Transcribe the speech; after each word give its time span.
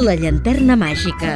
La 0.00 0.14
llanterna 0.16 0.78
màgica. 0.80 1.30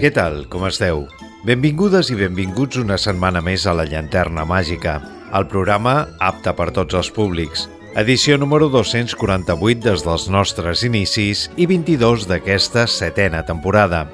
Què 0.00 0.08
tal? 0.10 0.40
Com 0.50 0.64
esteu? 0.66 1.04
Benvingudes 1.46 2.10
i 2.10 2.16
benvinguts 2.18 2.80
una 2.82 2.96
setmana 2.98 3.38
més 3.44 3.62
a 3.62 3.76
La 3.78 3.84
Llanterna 3.86 4.42
Màgica, 4.42 4.96
el 5.38 5.46
programa 5.52 6.08
apte 6.18 6.50
per 6.58 6.72
tots 6.74 6.98
els 6.98 7.12
públics. 7.14 7.68
Edició 8.02 8.40
número 8.42 8.66
248 8.74 9.86
des 9.86 10.02
dels 10.02 10.26
nostres 10.34 10.82
inicis 10.88 11.46
i 11.54 11.70
22 11.70 12.26
d'aquesta 12.26 12.88
setena 12.90 13.44
temporada. 13.46 14.08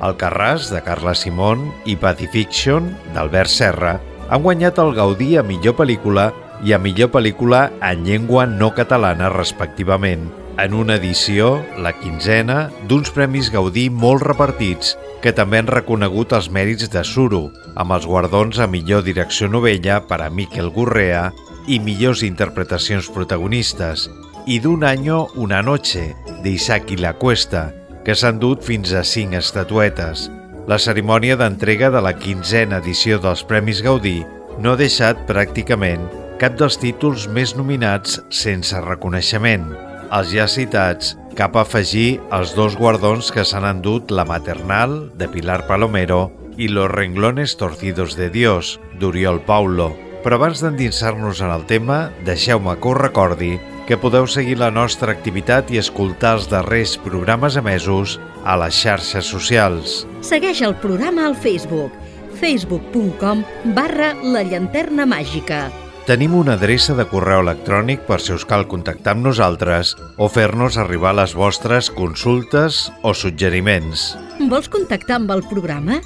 El 0.00 0.16
Carràs, 0.16 0.72
de 0.72 0.80
Carla 0.80 1.12
Simón, 1.12 1.68
i 1.84 2.00
Pacifiction, 2.00 2.94
d'Albert 3.12 3.52
Serra, 3.52 3.98
han 4.30 4.40
guanyat 4.40 4.80
el 4.80 4.96
Gaudí 4.96 5.34
a 5.36 5.44
millor 5.44 5.76
pel·lícula 5.76 6.30
i 6.64 6.72
a 6.72 6.80
millor 6.80 7.12
pel·lícula 7.12 7.66
en 7.82 8.06
llengua 8.08 8.46
no 8.48 8.72
catalana, 8.72 9.28
respectivament, 9.28 10.30
en 10.58 10.74
una 10.74 10.96
edició, 11.00 11.62
la 11.78 11.92
quinzena, 11.96 12.70
d'uns 12.88 13.12
Premis 13.14 13.50
Gaudí 13.52 13.88
molt 13.90 14.24
repartits 14.26 14.96
que 15.22 15.32
també 15.32 15.60
han 15.62 15.70
reconegut 15.70 16.34
els 16.36 16.50
mèrits 16.52 16.90
de 16.92 17.04
Suro, 17.06 17.46
amb 17.78 17.94
els 17.94 18.06
guardons 18.08 18.58
a 18.58 18.66
millor 18.66 19.04
direcció 19.06 19.48
novella 19.48 20.00
per 20.08 20.20
a 20.20 20.30
Miquel 20.30 20.68
Gurrea 20.74 21.30
i 21.70 21.78
millors 21.78 22.24
interpretacions 22.26 23.08
protagonistes, 23.14 24.08
i 24.46 24.58
d'un 24.58 24.82
año 24.84 25.28
una 25.38 25.62
noche, 25.62 26.10
d'Isaki 26.42 26.98
La 26.98 27.14
Cuesta, 27.14 27.70
que 28.04 28.16
s'han 28.18 28.40
dut 28.42 28.64
fins 28.66 28.92
a 28.92 29.04
cinc 29.06 29.38
estatuetes. 29.38 30.26
La 30.66 30.78
cerimònia 30.78 31.38
d'entrega 31.38 31.90
de 31.94 32.02
la 32.02 32.16
quinzena 32.18 32.82
edició 32.82 33.20
dels 33.22 33.46
Premis 33.46 33.82
Gaudí 33.82 34.20
no 34.58 34.74
ha 34.74 34.80
deixat 34.80 35.22
pràcticament 35.30 36.02
cap 36.42 36.58
dels 36.58 36.78
títols 36.82 37.28
més 37.30 37.54
nominats 37.54 38.18
sense 38.34 38.78
reconeixement. 38.82 39.70
Els 40.12 40.28
ja 40.28 40.44
citats 40.44 41.14
cap 41.38 41.54
afegir 41.56 42.20
els 42.36 42.50
dos 42.52 42.74
guardons 42.76 43.30
que 43.32 43.46
s'han 43.48 43.64
endut 43.64 44.10
la 44.12 44.26
Maternal, 44.28 45.06
de 45.16 45.28
Pilar 45.32 45.62
Palomero, 45.66 46.26
i 46.60 46.68
Los 46.68 46.90
renglones 46.92 47.56
torcidos 47.56 48.16
de 48.18 48.28
Dios, 48.28 48.78
d'Oriol 49.00 49.40
Paulo. 49.46 49.94
Però 50.22 50.36
abans 50.36 50.60
d'endinsar-nos 50.60 51.40
en 51.40 51.50
el 51.54 51.64
tema, 51.64 52.10
deixeu-me 52.26 52.76
que 52.76 52.92
us 52.92 53.00
recordi 53.00 53.54
que 53.88 53.96
podeu 53.96 54.28
seguir 54.28 54.58
la 54.60 54.70
nostra 54.70 55.16
activitat 55.16 55.72
i 55.72 55.80
escoltar 55.80 56.36
els 56.36 56.50
darrers 56.52 56.98
programes 57.00 57.56
emesos 57.56 58.18
a 58.44 58.58
les 58.60 58.76
xarxes 58.84 59.32
socials. 59.32 60.02
Segueix 60.20 60.60
el 60.60 60.76
programa 60.84 61.24
al 61.30 61.38
Facebook 61.40 61.96
facebook.com 62.42 63.46
barra 63.76 64.12
la 64.22 64.42
llanterna 64.44 65.06
màgica 65.06 65.70
Tenim 66.02 66.32
una 66.34 66.56
adreça 66.58 66.96
de 66.98 67.04
correu 67.06 67.44
electrònic 67.44 68.00
per 68.08 68.16
si 68.18 68.32
us 68.34 68.42
cal 68.42 68.64
contactar 68.66 69.12
amb 69.14 69.22
nosaltres 69.22 69.92
o 70.18 70.26
fer-nos 70.26 70.74
arribar 70.82 71.12
les 71.14 71.30
vostres 71.38 71.92
consultes 71.94 72.88
o 73.06 73.12
suggeriments. 73.14 74.16
Vols 74.50 74.66
contactar 74.66 75.20
amb 75.20 75.30
el 75.30 75.44
programa? 75.46 76.00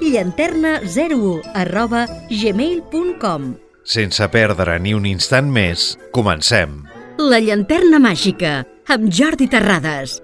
llanterna01 0.00 1.42
arroba 1.52 2.06
gmail.com 2.30 3.48
Sense 3.82 4.28
perdre 4.30 4.78
ni 4.78 4.94
un 4.94 5.08
instant 5.08 5.50
més, 5.50 5.96
comencem. 6.14 6.84
La 7.18 7.40
llanterna 7.42 7.98
màgica, 7.98 8.60
amb 8.86 9.10
Jordi 9.10 9.48
Terrades. 9.50 10.20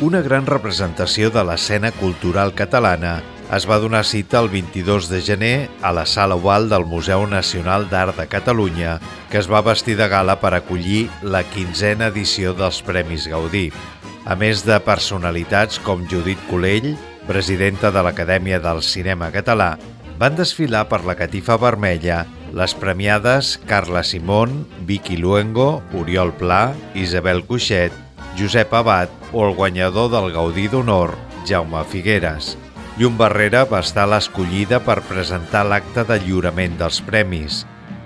Una 0.00 0.24
gran 0.24 0.48
representació 0.48 1.28
de 1.28 1.44
l'escena 1.44 1.92
cultural 2.00 2.54
catalana 2.56 3.18
es 3.56 3.66
va 3.66 3.80
donar 3.82 4.04
cita 4.06 4.38
el 4.38 4.48
22 4.48 5.08
de 5.10 5.20
gener 5.26 5.68
a 5.82 5.90
la 5.92 6.06
Sala 6.06 6.36
Oval 6.38 6.68
del 6.70 6.84
Museu 6.86 7.26
Nacional 7.26 7.88
d'Art 7.90 8.16
de 8.20 8.28
Catalunya, 8.30 9.00
que 9.30 9.38
es 9.42 9.50
va 9.50 9.64
vestir 9.66 9.96
de 9.98 10.06
gala 10.08 10.38
per 10.38 10.52
acollir 10.54 11.08
la 11.22 11.42
quinzena 11.42 12.12
edició 12.14 12.54
dels 12.54 12.78
Premis 12.86 13.26
Gaudí. 13.26 13.70
A 14.24 14.36
més 14.38 14.62
de 14.62 14.78
personalitats 14.86 15.80
com 15.82 16.06
Judit 16.06 16.38
Colell, 16.50 16.92
presidenta 17.26 17.90
de 17.90 18.04
l'Acadèmia 18.06 18.62
del 18.62 18.84
Cinema 18.86 19.32
Català, 19.34 19.74
van 20.20 20.38
desfilar 20.38 20.84
per 20.86 21.02
la 21.08 21.16
catifa 21.18 21.58
vermella 21.58 22.22
les 22.54 22.74
premiades 22.78 23.56
Carla 23.66 24.04
Simón, 24.04 24.66
Vicky 24.86 25.16
Luengo, 25.16 25.82
Oriol 25.98 26.34
Pla, 26.38 26.74
Isabel 26.94 27.42
Cuixet, 27.48 27.92
Josep 28.38 28.74
Abad 28.74 29.08
o 29.32 29.48
el 29.48 29.56
guanyador 29.56 30.10
del 30.14 30.30
Gaudí 30.38 30.68
d'Honor, 30.68 31.16
Jaume 31.48 31.82
Figueres. 31.90 32.56
Llum 33.00 33.14
Barrera 33.16 33.62
va 33.64 33.78
estar 33.80 34.02
l'escollida 34.12 34.76
per 34.84 34.98
presentar 35.08 35.62
l'acte 35.64 36.02
de 36.04 36.18
lliurament 36.20 36.74
dels 36.76 36.98
premis. 37.00 37.62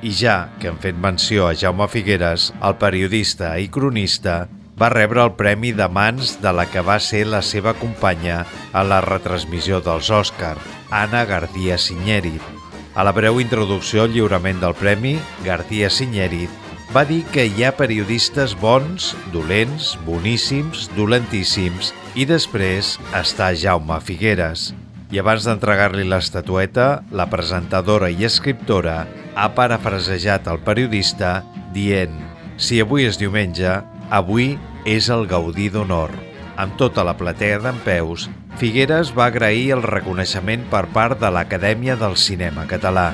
I 0.07 0.13
ja 0.15 0.35
que 0.61 0.69
hem 0.71 0.77
fet 0.79 1.01
menció 1.03 1.49
a 1.49 1.57
Jaume 1.59 1.89
Figueres, 1.91 2.53
el 2.63 2.77
periodista 2.79 3.49
i 3.59 3.67
cronista, 3.75 4.45
va 4.79 4.93
rebre 4.95 5.25
el 5.25 5.33
premi 5.35 5.73
de 5.75 5.89
mans 5.91 6.37
de 6.45 6.53
la 6.55 6.69
que 6.71 6.85
va 6.87 7.01
ser 7.03 7.25
la 7.27 7.41
seva 7.43 7.73
companya 7.81 8.45
a 8.71 8.85
la 8.87 9.01
retransmissió 9.03 9.81
dels 9.83 10.13
Òscar, 10.15 10.55
Anna 10.95 11.25
García 11.27 11.75
Sinyeri. 11.75 12.37
A 12.95 13.03
la 13.03 13.17
breu 13.19 13.43
introducció 13.43 14.07
al 14.07 14.15
lliurament 14.15 14.63
del 14.63 14.79
premi, 14.79 15.17
García 15.43 15.91
Sinyeri 15.91 16.47
va 16.95 17.03
dir 17.03 17.25
que 17.35 17.49
hi 17.51 17.67
ha 17.67 17.75
periodistes 17.75 18.55
bons, 18.63 19.11
dolents, 19.35 19.97
boníssims, 20.07 20.87
dolentíssims 20.95 21.91
i 22.15 22.31
després 22.31 22.95
està 23.25 23.51
Jaume 23.59 23.99
Figueres 23.99 24.71
i 25.15 25.21
abans 25.23 25.45
d'entregar-li 25.47 26.03
l'estatueta, 26.11 27.05
la 27.15 27.29
presentadora 27.31 28.09
i 28.11 28.25
escriptora 28.27 29.05
ha 29.39 29.45
parafrasejat 29.55 30.49
el 30.51 30.59
periodista 30.67 31.37
dient 31.77 32.17
«Si 32.59 32.81
avui 32.83 33.07
és 33.07 33.21
diumenge, 33.21 33.77
avui 34.11 34.57
és 34.83 35.13
el 35.15 35.29
Gaudí 35.31 35.69
d'Honor». 35.71 36.11
Amb 36.59 36.75
tota 36.79 37.07
la 37.07 37.15
platea 37.19 37.61
d'en 37.63 37.79
peus, 37.87 38.27
Figueres 38.59 39.15
va 39.15 39.29
agrair 39.31 39.71
el 39.77 39.87
reconeixement 39.87 40.67
per 40.71 40.85
part 40.91 41.23
de 41.23 41.31
l'Acadèmia 41.31 41.95
del 41.99 42.19
Cinema 42.19 42.67
Català. 42.71 43.13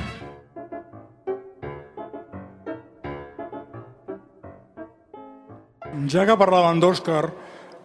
Ja 6.09 6.25
que 6.25 6.37
parlàvem 6.37 6.81
d'Òscar, 6.81 7.25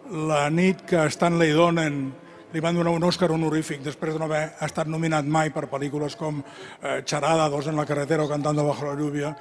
la 0.09 0.47
nit 0.49 0.87
que 0.89 1.05
Stanley 1.13 1.53
Donen 1.53 2.07
li 2.53 2.63
van 2.63 2.75
donar 2.75 2.93
un 2.95 3.03
Òscar 3.03 3.29
honorífic 3.35 3.81
després 3.83 4.15
de 4.15 4.19
no 4.21 4.27
haver 4.29 4.43
estat 4.63 4.87
nominat 4.87 5.25
mai 5.25 5.51
per 5.51 5.67
pel·lícules 5.67 6.15
com 6.15 6.39
eh, 6.41 7.01
Charada, 7.03 7.49
Dos 7.49 7.67
en 7.67 7.75
la 7.75 7.85
carretera 7.85 8.23
o 8.23 8.29
Cantando 8.29 8.65
bajo 8.67 8.85
la 8.85 8.95
lluvia. 8.95 9.35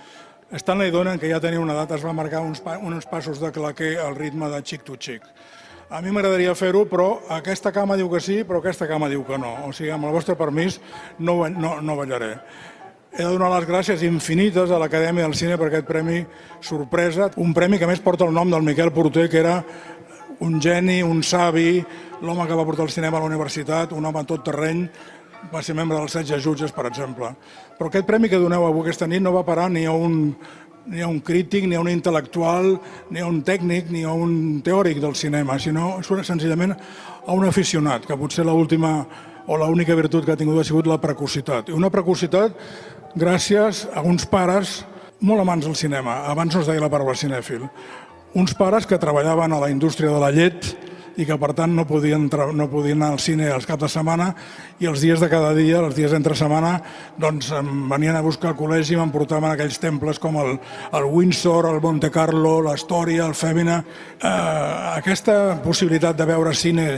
Stanley 0.53 0.91
Donen, 0.91 1.19
que 1.19 1.31
ja 1.31 1.41
tenia 1.43 1.61
una 1.61 1.75
edat, 1.75 1.97
es 1.97 2.05
va 2.07 2.15
marcar 2.15 2.41
uns, 2.47 2.61
pa 2.63 2.77
uns 2.79 3.07
passos 3.11 3.41
de 3.43 3.51
claquer 3.53 3.97
al 3.99 4.15
ritme 4.15 4.51
de 4.51 4.63
xic 4.63 4.85
to 4.87 4.95
xic. 4.99 5.27
A 5.91 6.01
mi 6.03 6.11
m'agradaria 6.11 6.55
fer-ho, 6.59 6.85
però 6.91 7.21
aquesta 7.31 7.71
cama 7.75 7.97
diu 7.99 8.09
que 8.11 8.21
sí, 8.23 8.41
però 8.47 8.59
aquesta 8.59 8.89
cama 8.91 9.11
diu 9.11 9.23
que 9.27 9.39
no. 9.39 9.53
O 9.67 9.73
sigui, 9.75 9.93
amb 9.95 10.07
el 10.07 10.15
vostre 10.15 10.35
permís 10.39 10.81
no, 11.19 11.45
no, 11.49 11.77
no 11.83 11.99
ballaré. 11.99 12.33
He 13.17 13.23
de 13.23 13.31
donar 13.33 13.49
les 13.55 13.67
gràcies 13.69 14.03
infinites 14.05 14.71
a 14.71 14.79
l'Acadèmia 14.83 15.25
del 15.25 15.35
Cine 15.39 15.55
per 15.57 15.71
aquest 15.71 15.87
premi 15.89 16.19
sorpresa, 16.61 17.31
un 17.41 17.55
premi 17.57 17.79
que 17.79 17.87
més 17.89 18.03
porta 18.03 18.27
el 18.27 18.35
nom 18.35 18.51
del 18.51 18.67
Miquel 18.67 18.91
Porter, 18.93 19.29
que 19.31 19.39
era 19.41 19.61
un 20.41 20.61
geni, 20.61 21.03
un 21.03 21.23
savi, 21.23 21.85
l'home 22.23 22.47
que 22.47 22.57
va 22.57 22.65
portar 22.65 22.87
el 22.87 22.93
cinema 22.93 23.19
a 23.19 23.25
la 23.25 23.31
universitat, 23.31 23.93
un 23.93 24.05
home 24.05 24.25
tot 24.29 24.45
terreny, 24.45 24.87
va 25.53 25.63
ser 25.63 25.77
membre 25.77 25.99
dels 25.99 26.17
setge 26.17 26.39
jutges, 26.43 26.73
per 26.73 26.87
exemple. 26.89 27.33
Però 27.79 27.91
aquest 27.91 28.07
premi 28.09 28.29
que 28.29 28.41
doneu 28.41 28.67
avui 28.67 28.87
aquesta 28.87 29.07
nit 29.07 29.23
no 29.23 29.35
va 29.35 29.45
parar 29.47 29.69
ni 29.71 29.85
a 29.87 29.93
un, 29.93 30.35
ni 30.87 31.03
a 31.03 31.09
un 31.09 31.21
crític, 31.21 31.67
ni 31.69 31.77
a 31.77 31.83
un 31.83 31.91
intel·lectual, 31.93 32.77
ni 33.11 33.21
a 33.21 33.29
un 33.29 33.43
tècnic, 33.47 33.91
ni 33.91 34.05
a 34.05 34.13
un 34.13 34.61
teòric 34.65 35.01
del 35.03 35.15
cinema, 35.15 35.59
sinó 35.59 36.01
senzillament 36.03 36.75
a 36.75 37.33
un 37.33 37.47
aficionat, 37.47 38.07
que 38.07 38.19
potser 38.19 38.47
l'última 38.47 38.99
o 39.47 39.57
l'única 39.57 39.95
virtut 39.95 40.25
que 40.25 40.35
ha 40.35 40.39
tingut 40.39 40.61
ha 40.61 40.67
sigut 40.67 40.87
la 40.91 40.99
precocitat. 40.99 41.71
I 41.71 41.77
una 41.77 41.91
precocitat 41.91 42.57
gràcies 43.17 43.87
a 43.95 44.03
uns 44.03 44.27
pares 44.27 44.83
molt 45.21 45.41
amants 45.41 45.67
del 45.67 45.77
cinema. 45.77 46.25
Abans 46.31 46.55
no 46.55 46.61
es 46.63 46.69
deia 46.69 46.83
la 46.83 46.91
paraula 46.93 47.15
cinèfil. 47.17 47.69
Uns 48.37 48.53
pares 48.53 48.85
que 48.85 48.99
treballaven 49.01 49.55
a 49.57 49.63
la 49.63 49.71
indústria 49.73 50.11
de 50.13 50.21
la 50.21 50.29
llet, 50.29 50.67
i 51.17 51.25
que 51.25 51.39
per 51.41 51.55
tant 51.57 51.73
no 51.73 51.87
podien, 51.89 52.27
no 52.29 52.67
podien 52.69 53.01
anar 53.01 53.15
al 53.15 53.23
cine 53.23 53.49
els 53.49 53.65
caps 53.65 53.87
de 53.87 53.89
setmana 53.89 54.27
i 54.83 54.89
els 54.91 55.01
dies 55.01 55.23
de 55.23 55.31
cada 55.33 55.55
dia, 55.57 55.81
els 55.81 55.97
dies 55.97 56.13
d'entre 56.13 56.37
setmana, 56.37 56.75
doncs 57.17 57.49
em 57.57 57.87
venien 57.89 58.19
a 58.19 58.25
buscar 58.25 58.53
al 58.53 58.59
col·legi 58.59 58.93
i 58.93 59.01
m'emportaven 59.01 59.49
aquells 59.55 59.81
temples 59.81 60.21
com 60.21 60.37
el, 60.43 60.59
el 60.93 61.09
Windsor, 61.09 61.71
el 61.73 61.81
Monte 61.81 62.13
Carlo, 62.13 62.59
l'Història, 62.69 63.25
el 63.25 63.37
Fèmina. 63.39 63.81
Eh, 64.21 64.37
aquesta 64.99 65.57
possibilitat 65.65 66.21
de 66.21 66.29
veure 66.29 66.53
cine 66.53 66.89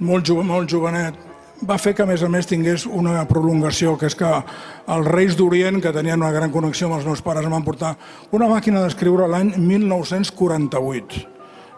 molt, 0.00 0.32
molt 0.40 0.72
jovenet 0.72 1.35
va 1.64 1.78
fer 1.78 1.94
que, 1.96 2.04
a 2.04 2.08
més 2.08 2.22
a 2.22 2.28
més, 2.28 2.48
tingués 2.48 2.84
una 2.86 3.22
prolongació, 3.28 3.96
que 3.96 4.10
és 4.10 4.16
que 4.18 4.28
els 4.28 5.08
Reis 5.08 5.36
d'Orient, 5.38 5.80
que 5.80 5.94
tenien 5.94 6.20
una 6.20 6.34
gran 6.34 6.52
connexió 6.52 6.90
amb 6.90 6.98
els 6.98 7.06
meus 7.08 7.22
pares, 7.24 7.46
van 7.48 7.64
portar 7.64 7.94
una 8.36 8.50
màquina 8.50 8.82
d'escriure 8.84 9.28
l'any 9.30 9.54
1948 9.56 11.24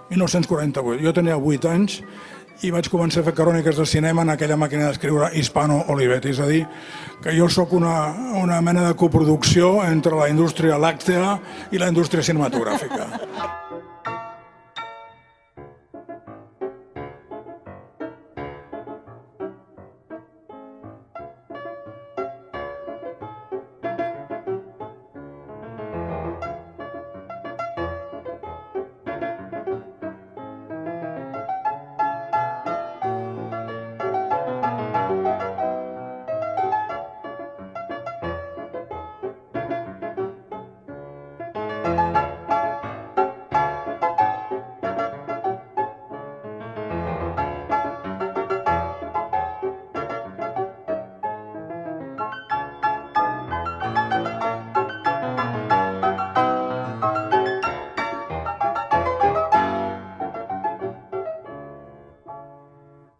1948. 0.08 1.04
Jo 1.04 1.12
tenia 1.12 1.36
8 1.36 1.69
anys 1.69 2.00
i 2.66 2.72
vaig 2.75 2.88
començar 2.90 3.22
a 3.22 3.28
fer 3.28 3.36
cròniques 3.38 3.76
de 3.78 3.86
cinema 3.86 4.25
en 4.25 4.32
aquella 4.32 4.56
màquina 4.58 4.88
d'escriure 4.88 5.30
Hispano 5.38 5.84
Olivetti, 5.94 6.32
és 6.34 6.40
a 6.42 6.48
dir, 6.48 6.64
que 7.22 7.36
jo 7.36 7.46
sóc 7.52 7.76
una, 7.78 7.94
una 8.42 8.58
mena 8.64 8.88
de 8.88 8.96
coproducció 8.98 9.76
entre 9.86 10.19
la 10.19 10.26
indústria 10.32 10.80
làctea 10.80 11.38
i 11.70 11.78
la 11.78 11.92
indústria 11.92 12.25
cinematogràfica. 12.26 13.68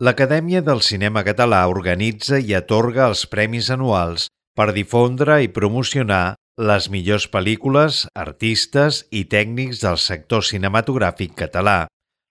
l'Acadèmia 0.09 0.63
del 0.65 0.79
Cinema 0.81 1.21
Català 1.21 1.59
organitza 1.69 2.39
i 2.41 2.55
atorga 2.57 3.11
els 3.11 3.27
premis 3.29 3.67
anuals 3.75 4.29
per 4.57 4.71
difondre 4.73 5.35
i 5.45 5.51
promocionar 5.53 6.39
les 6.71 6.87
millors 6.95 7.27
pel·lícules, 7.29 8.07
artistes 8.17 9.03
i 9.13 9.27
tècnics 9.35 9.83
del 9.85 10.01
sector 10.01 10.47
cinematogràfic 10.49 11.37
català. 11.43 11.83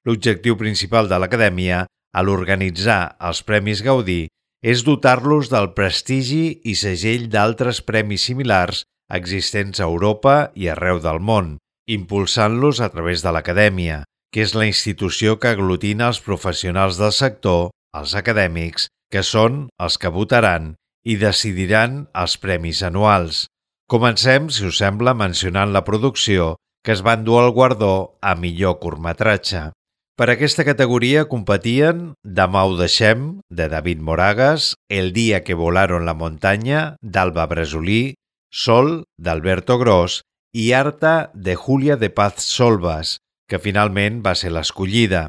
L'objectiu 0.10 0.58
principal 0.58 1.12
de 1.12 1.22
l'Acadèmia, 1.22 1.84
a 2.18 2.26
l'organitzar 2.26 3.14
els 3.30 3.44
Premis 3.46 3.86
Gaudí, 3.86 4.26
és 4.66 4.82
dotar-los 4.88 5.54
del 5.54 5.70
prestigi 5.78 6.58
i 6.66 6.74
segell 6.74 7.30
d'altres 7.30 7.84
premis 7.86 8.26
similars 8.32 8.88
existents 9.14 9.84
a 9.84 9.86
Europa 9.86 10.38
i 10.58 10.72
arreu 10.74 11.04
del 11.04 11.22
món, 11.22 11.58
impulsant-los 11.86 12.82
a 12.82 12.90
través 12.90 13.22
de 13.22 13.38
l'Acadèmia 13.38 14.02
que 14.34 14.44
és 14.44 14.54
la 14.56 14.68
institució 14.68 15.38
que 15.40 15.54
aglutina 15.54 16.10
els 16.12 16.20
professionals 16.24 17.00
del 17.00 17.14
sector, 17.16 17.72
els 17.98 18.14
acadèmics, 18.16 18.90
que 19.12 19.24
són 19.24 19.68
els 19.80 19.98
que 19.98 20.12
votaran 20.12 20.74
i 21.08 21.16
decidiran 21.20 22.06
els 22.14 22.36
premis 22.44 22.84
anuals. 22.84 23.46
Comencem, 23.88 24.50
si 24.52 24.68
us 24.68 24.82
sembla, 24.84 25.16
mencionant 25.16 25.72
la 25.72 25.86
producció 25.88 26.56
que 26.84 26.94
es 26.96 27.04
va 27.04 27.18
endur 27.18 27.42
el 27.44 27.52
guardó 27.56 28.18
a 28.22 28.36
millor 28.40 28.78
curtmetratge. 28.84 29.70
Per 30.18 30.28
aquesta 30.32 30.64
categoria 30.66 31.26
competien 31.30 32.14
Demà 32.24 32.64
ho 32.66 32.78
deixem, 32.80 33.26
de 33.52 33.68
David 33.70 34.00
Moragas, 34.02 34.74
El 34.90 35.12
dia 35.14 35.44
que 35.44 35.54
volaron 35.54 36.08
la 36.08 36.16
muntanya, 36.16 36.96
d'Alba 37.02 37.46
Bresolí, 37.46 38.16
Sol, 38.52 39.04
d'Alberto 39.20 39.78
Gros 39.78 40.22
i 40.56 40.72
Arta, 40.74 41.30
de 41.36 41.56
Julia 41.56 41.98
de 42.02 42.10
Paz 42.10 42.48
Solvas, 42.48 43.18
que 43.48 43.60
finalment 43.64 44.22
va 44.26 44.36
ser 44.36 44.52
l'escollida. 44.52 45.28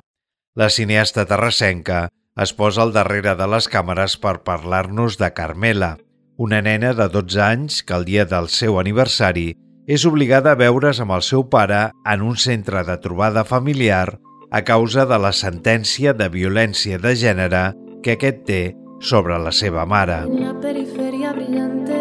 La 0.58 0.68
cineasta 0.74 1.24
terrassenca 1.30 2.08
es 2.42 2.52
posa 2.54 2.82
al 2.84 2.92
darrere 2.94 3.34
de 3.38 3.46
les 3.50 3.70
càmeres 3.70 4.18
per 4.22 4.42
parlar-nos 4.46 5.18
de 5.18 5.30
Carmela, 5.34 5.96
una 6.36 6.60
nena 6.62 6.92
de 6.94 7.08
12 7.10 7.40
anys 7.42 7.82
que 7.82 7.96
el 7.98 8.04
dia 8.06 8.24
del 8.30 8.50
seu 8.54 8.78
aniversari 8.78 9.52
és 9.88 10.04
obligada 10.06 10.52
a 10.52 10.58
veure's 10.60 11.00
amb 11.02 11.16
el 11.16 11.24
seu 11.26 11.46
pare 11.50 11.88
en 12.12 12.22
un 12.22 12.36
centre 12.36 12.84
de 12.84 12.98
trobada 13.02 13.44
familiar 13.44 14.18
a 14.50 14.62
causa 14.64 15.06
de 15.06 15.18
la 15.18 15.32
sentència 15.32 16.12
de 16.14 16.28
violència 16.32 16.98
de 17.02 17.14
gènere 17.16 17.62
que 18.04 18.14
aquest 18.16 18.44
té 18.48 18.62
sobre 19.00 19.38
la 19.38 19.52
seva 19.52 19.86
mare. 19.86 20.22
En 20.26 20.44
la 20.44 20.54
periferia 20.60 21.32
brillante 21.32 21.98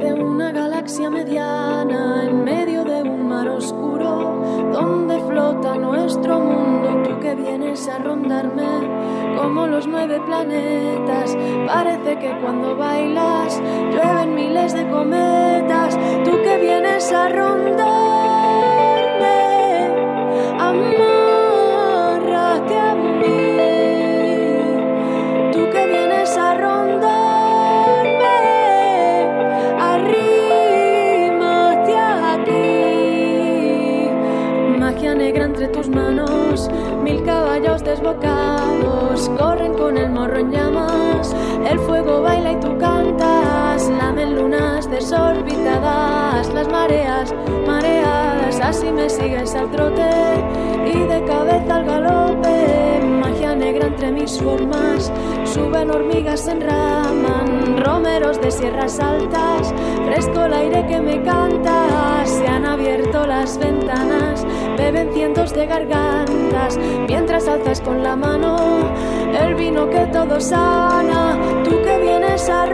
de 0.00 0.12
una 0.12 0.50
galaxia 0.52 1.10
mediana 1.10 2.24
en 2.24 2.44
medio 2.44 2.84
de 2.84 3.02
un 3.02 3.15
mar 3.26 3.48
oscuro 3.48 4.42
donde 4.72 5.18
flota 5.20 5.76
nuestro 5.76 6.40
mundo 6.40 7.02
tú 7.02 7.20
que 7.20 7.34
vienes 7.34 7.86
a 7.88 7.98
rondarme 7.98 8.64
como 9.36 9.66
los 9.66 9.86
nueve 9.86 10.18
planetas. 10.24 11.36
Parece 11.66 12.18
que 12.18 12.40
cuando 12.40 12.74
bailas 12.76 13.60
llueven 13.90 14.34
miles 14.34 14.72
de 14.72 14.88
cometas. 14.88 15.98
Tú 16.24 16.40
que 16.42 16.56
vienes 16.58 17.12
a 17.12 17.28
rondarme 17.28 17.76
amárrate 20.58 22.78
a 22.78 22.94
mí 22.94 23.45
mil 37.02 37.24
caballos 37.24 37.82
desbocados 37.82 38.95
corren 39.38 39.74
con 39.74 39.96
el 39.96 40.10
morro 40.10 40.38
en 40.38 40.50
llamas. 40.50 41.34
El 41.68 41.78
fuego 41.80 42.22
baila 42.22 42.52
y 42.52 42.60
tú 42.60 42.76
cantas. 42.78 43.88
Lamen 43.88 44.36
lunas 44.36 44.90
desorbitadas. 44.90 46.52
Las 46.52 46.68
mareas 46.68 47.34
mareadas 47.66 48.60
así 48.60 48.92
me 48.92 49.08
sigues 49.08 49.54
al 49.54 49.70
trote. 49.70 50.10
Y 50.86 50.98
de 50.98 51.24
cabeza 51.24 51.76
al 51.76 51.84
galope. 51.86 53.00
Magia 53.20 53.54
negra 53.54 53.86
entre 53.86 54.12
mis 54.12 54.38
formas. 54.40 55.10
Suben 55.44 55.90
hormigas 55.90 56.40
se 56.40 56.52
enraman 56.52 57.82
romeros 57.84 58.40
de 58.40 58.50
sierras 58.50 59.00
altas. 59.00 59.72
Fresco 60.06 60.44
el 60.44 60.52
aire 60.52 60.86
que 60.86 61.00
me 61.00 61.22
canta 61.22 62.24
se 62.24 62.46
han 62.46 62.66
abierto 62.66 63.26
las 63.26 63.58
ventanas. 63.58 64.46
Beben 64.76 65.12
cientos 65.12 65.54
de 65.54 65.66
gargantas. 65.66 66.78
Mientras 67.08 67.48
alzas 67.48 67.80
con 67.80 68.02
la 68.02 68.16
mano 68.16 68.56
el 69.42 69.54
vino 69.54 69.88
que 69.88 70.06
todo 70.06 70.40
sana 70.40 71.36
tú 71.64 71.82
que 71.82 71.98
vienes 71.98 72.48
a 72.48 72.66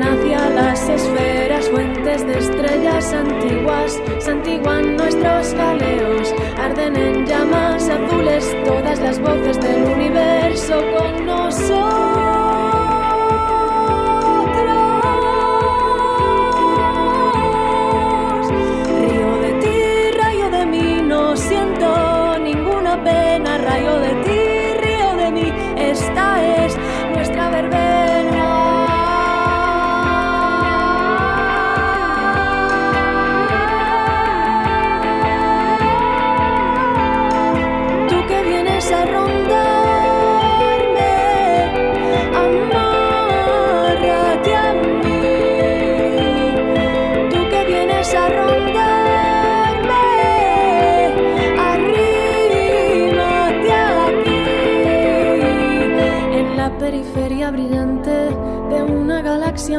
hacia 0.00 0.48
las 0.50 0.88
esferas, 0.88 1.68
fuentes 1.68 2.26
de 2.26 2.38
estrellas 2.38 3.12
antiguas, 3.12 4.00
santiguan 4.20 4.96
nuestros 4.96 5.52
galeos, 5.52 6.34
arden 6.56 6.96
en 6.96 7.26
llamas 7.26 7.88
azules 7.88 8.56
todas 8.64 8.98
las 9.00 9.18
voces 9.20 9.60
del 9.60 9.84
universo 9.84 10.80
con 10.96 11.26
nosotros. 11.26 12.01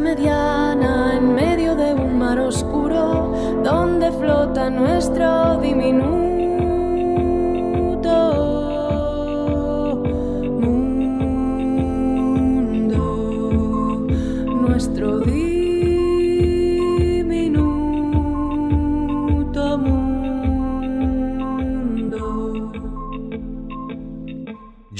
mediana 0.02 1.14
en 1.18 1.36
medio 1.36 1.76
de 1.76 1.94
un 1.94 2.18
mar 2.18 2.40
oscuro 2.40 3.32
donde 3.64 4.12
flota 4.12 4.70
nuestro 4.70 5.58
diminuto 5.58 6.13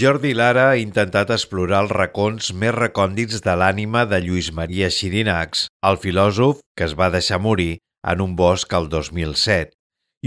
Jordi 0.04 0.34
Lara 0.36 0.64
ha 0.74 0.80
intentat 0.82 1.30
explorar 1.32 1.78
els 1.86 1.92
racons 1.96 2.50
més 2.60 2.74
recòndits 2.76 3.40
de 3.46 3.54
l'ànima 3.56 4.02
de 4.12 4.18
Lluís 4.20 4.50
Maria 4.52 4.90
Xirinacs, 4.92 5.62
el 5.88 6.00
filòsof 6.02 6.60
que 6.76 6.84
es 6.90 6.96
va 7.00 7.08
deixar 7.14 7.40
morir 7.40 7.78
en 8.12 8.24
un 8.26 8.34
bosc 8.36 8.74
el 8.76 8.90
2007. 8.92 9.72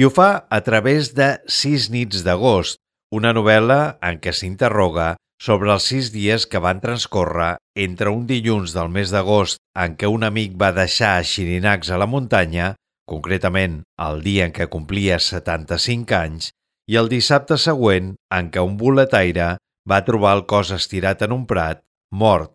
I 0.01 0.07
ho 0.07 0.11
fa 0.19 0.29
a 0.49 0.61
través 0.65 1.11
de 1.19 1.27
Sis 1.59 1.91
nits 1.93 2.25
d'agost, 2.25 2.81
una 3.13 3.35
novel·la 3.37 3.99
en 4.01 4.23
què 4.23 4.33
s'interroga 4.33 5.11
sobre 5.49 5.75
els 5.75 5.91
sis 5.93 6.09
dies 6.15 6.49
que 6.49 6.63
van 6.69 6.81
transcórrer 6.81 7.53
entre 7.77 8.15
un 8.17 8.25
dilluns 8.33 8.73
del 8.73 8.89
mes 8.97 9.13
d'agost 9.13 9.61
en 9.77 9.99
què 10.01 10.09
un 10.09 10.25
amic 10.25 10.57
va 10.57 10.73
deixar 10.73 11.19
a 11.19 11.29
Xirinacs 11.35 11.93
a 11.93 12.01
la 12.01 12.09
muntanya, 12.09 12.73
concretament 13.05 13.83
el 14.09 14.25
dia 14.25 14.49
en 14.49 14.57
què 14.57 14.71
complia 14.73 15.21
75 15.21 16.17
anys, 16.23 16.51
i 16.89 16.97
el 16.97 17.13
dissabte 17.13 17.61
següent 17.61 18.15
en 18.33 18.49
què 18.55 18.65
un 18.65 18.81
boletaire 18.81 19.53
va 19.89 20.03
trobar 20.05 20.35
el 20.37 20.45
cos 20.51 20.73
estirat 20.75 21.23
en 21.23 21.33
un 21.37 21.47
prat, 21.47 21.83
mort. 22.11 22.53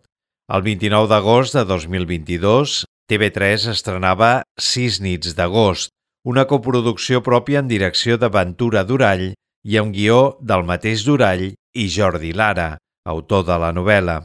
El 0.52 0.62
29 0.66 1.08
d'agost 1.08 1.56
de 1.56 1.64
2022, 1.64 2.82
TV3 3.08 3.68
estrenava 3.72 4.32
Sis 4.60 5.00
nits 5.00 5.36
d'agost, 5.38 5.90
una 6.28 6.44
coproducció 6.46 7.22
pròpia 7.24 7.62
en 7.62 7.70
direcció 7.70 8.18
de 8.18 8.28
Ventura 8.30 8.84
Durall 8.84 9.32
i 9.64 9.78
amb 9.80 9.94
guió 9.94 10.36
del 10.40 10.66
mateix 10.68 11.06
Durall 11.06 11.48
i 11.52 11.88
Jordi 11.88 12.34
Lara, 12.36 12.76
autor 13.08 13.46
de 13.48 13.56
la 13.58 13.72
novel·la. 13.74 14.20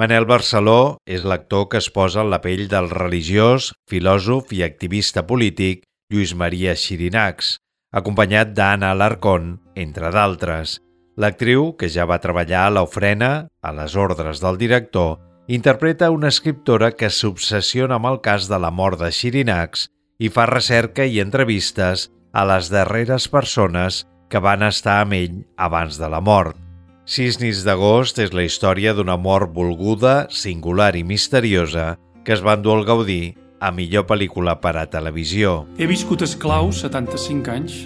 Manel 0.00 0.26
Barceló 0.26 0.96
és 1.06 1.22
l'actor 1.22 1.68
que 1.70 1.78
es 1.82 1.90
posa 1.90 2.22
en 2.24 2.30
la 2.32 2.40
pell 2.42 2.64
del 2.70 2.88
religiós, 2.90 3.72
filòsof 3.90 4.54
i 4.56 4.64
activista 4.66 5.22
polític 5.26 5.84
Lluís 6.10 6.34
Maria 6.34 6.74
Xirinacs, 6.74 7.56
acompanyat 7.94 8.50
d'Anna 8.56 8.90
Alarcón, 8.94 9.60
entre 9.74 10.10
d'altres. 10.10 10.80
L'actriu, 11.16 11.72
que 11.78 11.86
ja 11.86 12.06
va 12.10 12.18
treballar 12.18 12.64
a 12.66 12.72
l'Ofrena, 12.74 13.46
a 13.62 13.70
les 13.76 13.94
ordres 13.94 14.40
del 14.42 14.58
director, 14.58 15.20
interpreta 15.46 16.10
una 16.10 16.30
escriptora 16.32 16.90
que 16.98 17.10
s'obsessiona 17.10 18.00
amb 18.00 18.10
el 18.10 18.18
cas 18.24 18.48
de 18.50 18.58
la 18.58 18.72
mort 18.74 18.98
de 18.98 19.12
Xirinacs 19.12 19.86
i 20.18 20.30
fa 20.32 20.48
recerca 20.50 21.06
i 21.06 21.20
entrevistes 21.22 22.08
a 22.32 22.42
les 22.48 22.70
darreres 22.72 23.28
persones 23.30 24.02
que 24.28 24.42
van 24.42 24.66
estar 24.66 25.00
amb 25.04 25.14
ell 25.14 25.38
abans 25.54 26.00
de 26.02 26.10
la 26.10 26.20
mort. 26.20 26.58
Sis 27.04 27.38
nits 27.38 27.62
d'agost 27.62 28.18
és 28.18 28.32
la 28.34 28.42
història 28.48 28.94
d'una 28.96 29.18
mort 29.20 29.52
volguda, 29.54 30.26
singular 30.32 30.94
i 30.96 31.04
misteriosa 31.04 31.98
que 32.24 32.32
es 32.34 32.42
va 32.42 32.56
endur 32.56 32.78
al 32.78 32.86
Gaudí 32.88 33.36
a 33.60 33.70
millor 33.70 34.08
pel·lícula 34.08 34.56
per 34.58 34.74
a 34.80 34.88
televisió. 34.90 35.62
He 35.78 35.86
viscut 35.86 36.24
esclau 36.24 36.72
75 36.72 37.52
anys 37.52 37.82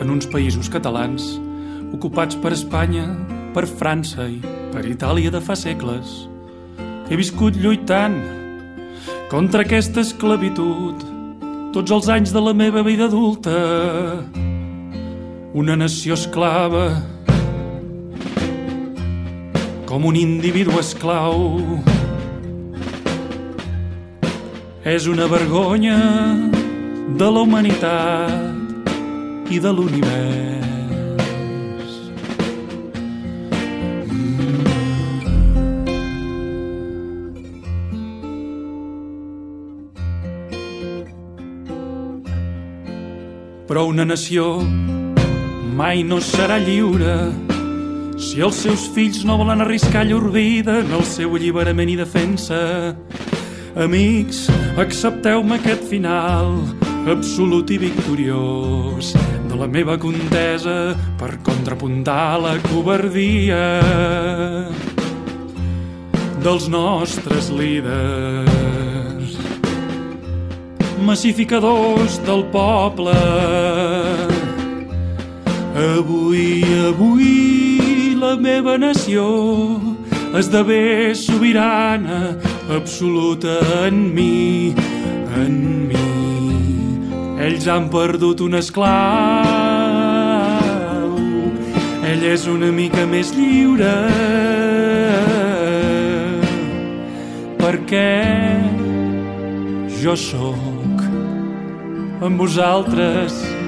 en 0.00 0.12
uns 0.12 0.28
països 0.30 0.68
catalans 0.70 1.32
ocupats 1.94 2.38
per 2.40 2.54
Espanya, 2.56 3.06
per 3.54 3.66
França 3.66 4.28
i 4.30 4.40
per 4.70 4.84
Itàlia 4.86 5.32
de 5.34 5.42
fa 5.42 5.56
segles. 5.58 6.28
He 7.10 7.18
viscut 7.18 7.58
lluitant 7.58 8.20
contra 9.30 9.64
aquesta 9.66 10.02
esclavitud 10.04 11.06
tots 11.74 11.94
els 11.94 12.10
anys 12.10 12.34
de 12.34 12.42
la 12.42 12.54
meva 12.54 12.82
vida 12.86 13.06
adulta. 13.06 13.54
Una 15.54 15.74
nació 15.78 16.14
esclava 16.14 16.86
com 19.90 20.06
un 20.06 20.14
individu 20.14 20.70
esclau. 20.78 21.58
És 24.86 25.10
una 25.10 25.26
vergonya 25.26 25.98
de 27.18 27.26
la 27.26 27.42
humanitat 27.42 29.50
i 29.50 29.58
de 29.58 29.74
l'univers. 29.74 30.59
Però 43.70 43.84
una 43.86 44.02
nació 44.02 44.58
mai 45.78 46.00
no 46.02 46.16
serà 46.18 46.56
lliure 46.58 47.12
si 48.18 48.42
els 48.42 48.58
seus 48.64 48.88
fills 48.96 49.20
no 49.22 49.36
volen 49.38 49.62
arriscar 49.62 50.02
llur 50.08 50.32
vida 50.34 50.80
en 50.82 50.90
el 50.96 51.04
seu 51.06 51.36
alliberament 51.38 51.92
i 51.92 51.94
defensa. 52.00 52.58
Amics, 53.78 54.42
accepteu-me 54.74 55.60
aquest 55.60 55.86
final 55.86 56.58
absolut 57.14 57.70
i 57.70 57.78
victoriós 57.86 59.14
de 59.46 59.62
la 59.62 59.70
meva 59.70 59.94
contesa 60.02 60.96
per 61.22 61.36
contrapuntar 61.46 62.40
la 62.42 62.58
covardia 62.66 63.64
dels 66.42 66.66
nostres 66.74 67.54
líders 67.54 68.49
massificadors 71.10 72.20
del 72.22 72.44
poble. 72.52 73.18
Avui, 75.74 76.62
avui 76.86 78.14
la 78.14 78.36
meva 78.38 78.78
nació 78.78 79.24
esdevé 80.38 81.14
sobirana 81.18 82.36
absoluta 82.70 83.58
en 83.88 84.14
mi 84.14 84.70
en 85.34 85.88
mi. 85.88 86.06
Ells 87.42 87.66
han 87.66 87.90
perdut 87.90 88.40
un 88.46 88.54
esclau. 88.60 88.86
Ell 92.06 92.22
és 92.36 92.46
una 92.46 92.70
mica 92.70 93.02
més 93.10 93.34
lliure. 93.34 93.94
Perquè 97.58 98.10
jo 100.00 100.14
sóc 100.16 100.69
amb 102.20 102.36
vosaltres 102.36 103.59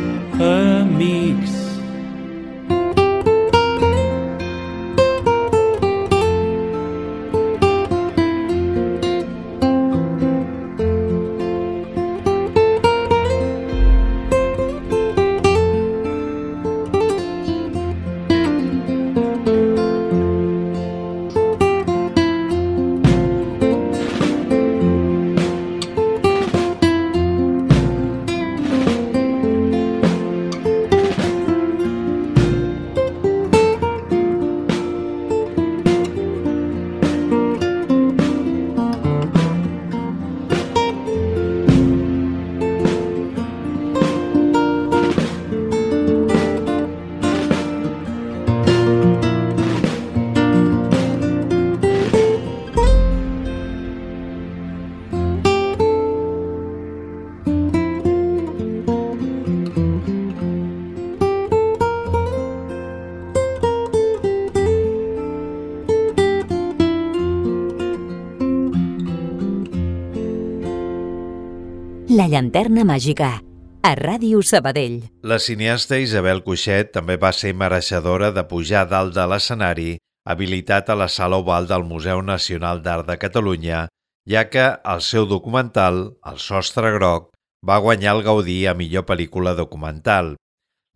llanterna 72.33 72.85
màgica, 72.89 73.43
a 73.85 73.93
Ràdio 73.99 74.41
Sabadell. 74.41 75.03
La 75.21 75.37
cineasta 75.43 75.99
Isabel 76.01 76.41
Cuixet 76.47 76.93
també 76.95 77.19
va 77.21 77.33
ser 77.37 77.53
mereixedora 77.53 78.31
de 78.33 78.45
pujar 78.49 78.87
dalt 78.89 79.12
de 79.17 79.27
l'escenari 79.29 79.91
habilitat 80.25 80.89
a 80.89 80.97
la 80.97 81.11
Sala 81.12 81.43
Oval 81.43 81.69
del 81.69 81.85
Museu 81.85 82.23
Nacional 82.23 82.81
d'Art 82.81 83.11
de 83.11 83.19
Catalunya, 83.21 83.83
ja 84.25 84.47
que 84.49 84.65
el 84.95 85.03
seu 85.03 85.27
documental, 85.27 86.15
El 86.25 86.39
sostre 86.39 86.95
groc, 86.97 87.29
va 87.67 87.83
guanyar 87.83 88.17
el 88.17 88.23
Gaudí 88.23 88.65
a 88.67 88.75
millor 88.75 89.05
pel·lícula 89.05 89.53
documental. 89.59 90.37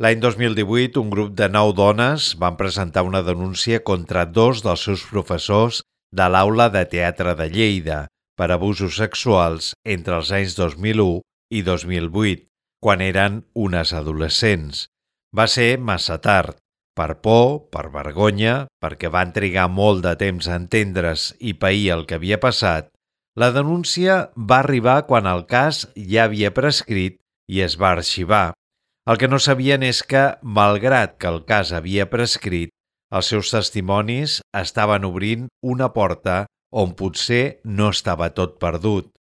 L'any 0.01 0.21
2018, 0.23 1.01
un 1.03 1.11
grup 1.11 1.37
de 1.37 1.51
nou 1.53 1.73
dones 1.77 2.33
van 2.41 2.57
presentar 2.57 3.05
una 3.05 3.25
denúncia 3.27 3.83
contra 3.85 4.25
dos 4.25 4.63
dels 4.65 4.89
seus 4.89 5.05
professors 5.11 5.83
de 6.13 6.29
l'Aula 6.31 6.71
de 6.71 6.85
Teatre 6.87 7.35
de 7.35 7.51
Lleida 7.51 8.07
per 8.37 8.51
abusos 8.53 8.99
sexuals 9.01 9.73
entre 9.85 10.21
els 10.21 10.31
anys 10.37 10.55
2001 10.59 11.23
i 11.57 11.63
2008, 11.67 12.47
quan 12.85 13.03
eren 13.03 13.41
unes 13.55 13.93
adolescents. 13.97 14.87
Va 15.37 15.49
ser 15.51 15.77
massa 15.81 16.21
tard, 16.23 16.59
per 16.97 17.21
por, 17.25 17.69
per 17.73 17.89
vergonya, 17.93 18.67
perquè 18.81 19.11
van 19.13 19.33
trigar 19.37 19.69
molt 19.69 20.05
de 20.05 20.15
temps 20.21 20.49
a 20.49 20.57
entendre's 20.61 21.33
i 21.41 21.57
pair 21.61 21.91
el 21.97 22.07
que 22.09 22.17
havia 22.21 22.39
passat, 22.41 22.89
la 23.37 23.51
denúncia 23.53 24.31
va 24.33 24.63
arribar 24.63 25.03
quan 25.09 25.27
el 25.29 25.45
cas 25.45 25.85
ja 25.97 26.25
havia 26.25 26.55
prescrit 26.57 27.19
i 27.53 27.61
es 27.61 27.77
va 27.81 27.93
arxivar. 27.93 28.55
El 29.07 29.21
que 29.21 29.29
no 29.29 29.39
sabien 29.39 29.85
és 29.87 30.01
que, 30.03 30.23
malgrat 30.43 31.19
que 31.21 31.29
el 31.29 31.43
cas 31.45 31.75
havia 31.77 32.09
prescrit, 32.11 32.73
els 33.13 33.29
seus 33.31 33.53
testimonis 33.53 34.41
estaven 34.57 35.05
obrint 35.07 35.47
una 35.63 35.93
porta 35.93 36.47
on 36.71 36.95
potser 36.99 37.61
no 37.65 37.91
estava 37.95 38.31
tot 38.35 38.59
perdut. 38.63 39.13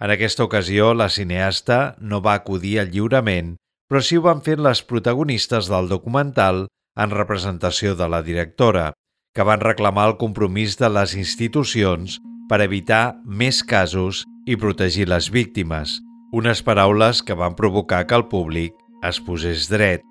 En 0.00 0.12
aquesta 0.12 0.44
ocasió, 0.44 0.94
la 0.94 1.10
cineasta 1.12 1.96
no 2.00 2.22
va 2.24 2.34
acudir 2.38 2.78
al 2.80 2.90
lliurament, 2.92 3.56
però 3.90 4.00
sí 4.00 4.16
ho 4.16 4.24
van 4.24 4.40
fer 4.46 4.56
les 4.62 4.80
protagonistes 4.86 5.68
del 5.68 5.90
documental 5.90 6.66
en 6.96 7.10
representació 7.10 7.94
de 7.98 8.08
la 8.08 8.22
directora, 8.22 8.92
que 9.34 9.46
van 9.46 9.60
reclamar 9.60 10.08
el 10.10 10.16
compromís 10.18 10.76
de 10.78 10.88
les 10.90 11.14
institucions 11.18 12.18
per 12.50 12.60
evitar 12.64 13.16
més 13.24 13.62
casos 13.62 14.24
i 14.46 14.56
protegir 14.58 15.06
les 15.10 15.30
víctimes, 15.30 15.98
unes 16.32 16.62
paraules 16.66 17.22
que 17.22 17.36
van 17.38 17.54
provocar 17.58 18.06
que 18.06 18.16
el 18.18 18.26
públic 18.32 18.74
es 19.06 19.20
posés 19.22 19.68
dret. 19.70 20.02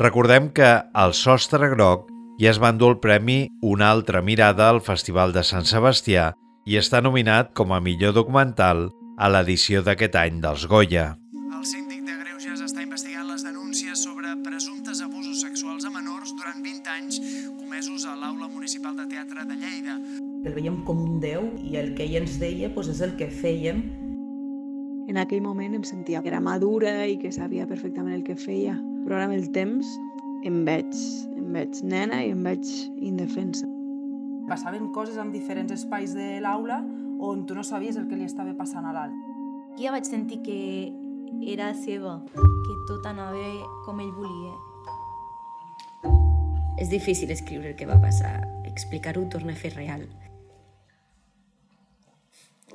Recordem 0.00 0.50
que 0.52 0.68
el 0.92 1.14
Sostre 1.16 1.70
Groc 1.72 2.10
ja 2.40 2.50
es 2.52 2.60
va 2.60 2.70
endur 2.72 2.90
el 2.92 2.98
premi 3.00 3.48
Una 3.62 3.90
altra 3.90 4.20
mirada 4.22 4.68
al 4.68 4.82
Festival 4.84 5.32
de 5.32 5.42
Sant 5.44 5.64
Sebastià 5.68 6.32
i 6.66 6.76
està 6.76 7.00
nominat 7.00 7.54
com 7.56 7.72
a 7.72 7.80
millor 7.80 8.12
documental 8.16 8.90
a 9.16 9.30
l'edició 9.32 9.80
d'aquest 9.86 10.18
any 10.20 10.40
dels 10.42 10.66
Goya. 10.68 11.14
El 11.32 11.64
síndic 11.64 12.02
de 12.04 12.16
Greuges 12.20 12.60
està 12.66 12.82
investigant 12.84 13.30
les 13.30 13.44
denúncies 13.46 14.02
sobre 14.04 14.34
presumptes 14.44 15.00
abusos 15.00 15.40
sexuals 15.40 15.86
a 15.88 15.92
menors 15.94 16.34
durant 16.36 16.60
20 16.64 16.92
anys 16.98 17.20
comesos 17.56 18.04
a 18.04 18.16
l'Aula 18.18 18.50
Municipal 18.52 18.98
de 18.98 19.06
Teatre 19.14 19.46
de 19.48 19.56
Lleida. 19.56 19.96
El 20.44 20.52
veiem 20.58 20.82
com 20.84 21.00
un 21.00 21.16
déu 21.22 21.48
i 21.64 21.78
el 21.80 21.94
que 21.96 22.04
ell 22.04 22.20
ens 22.20 22.36
deia 22.42 22.68
doncs, 22.68 22.92
és 22.92 23.00
el 23.06 23.16
que 23.16 23.30
fèiem 23.32 23.80
en 25.06 25.20
aquell 25.22 25.40
moment 25.40 25.76
em 25.78 25.84
sentia 25.86 26.18
que 26.20 26.28
era 26.32 26.42
madura 26.42 27.06
i 27.06 27.14
que 27.22 27.30
sabia 27.30 27.68
perfectament 27.70 28.16
el 28.16 28.24
que 28.26 28.34
feia, 28.34 28.74
però 29.04 29.20
ara 29.20 29.28
amb 29.28 29.36
el 29.36 29.46
temps 29.54 29.86
em 30.46 30.64
veig, 30.66 30.90
veig 31.56 31.80
nena 31.82 32.20
i 32.24 32.32
em 32.34 32.42
veig 32.44 32.68
indefensa. 33.00 33.66
Passaven 34.46 34.90
coses 34.94 35.16
en 35.18 35.32
diferents 35.34 35.72
espais 35.74 36.14
de 36.14 36.36
l'aula 36.44 36.82
on 37.26 37.46
tu 37.48 37.56
no 37.56 37.64
sabies 37.64 37.96
el 37.96 38.06
que 38.10 38.18
li 38.18 38.28
estava 38.28 38.52
passant 38.58 38.86
a 38.86 38.92
l'alt. 38.94 39.16
Ja 39.80 39.94
vaig 39.94 40.06
sentir 40.08 40.42
que 40.44 40.60
era 41.52 41.72
seva, 41.74 42.20
que 42.36 42.76
tot 42.88 43.08
anava 43.08 43.48
com 43.86 44.00
ell 44.04 44.12
volia. 44.20 44.54
És 46.76 46.92
difícil 46.92 47.32
escriure 47.32 47.72
el 47.72 47.76
que 47.80 47.88
va 47.88 47.96
passar, 48.00 48.38
explicar-ho 48.68 49.24
torna 49.32 49.56
a 49.56 49.60
fer 49.64 49.72
real 49.74 50.04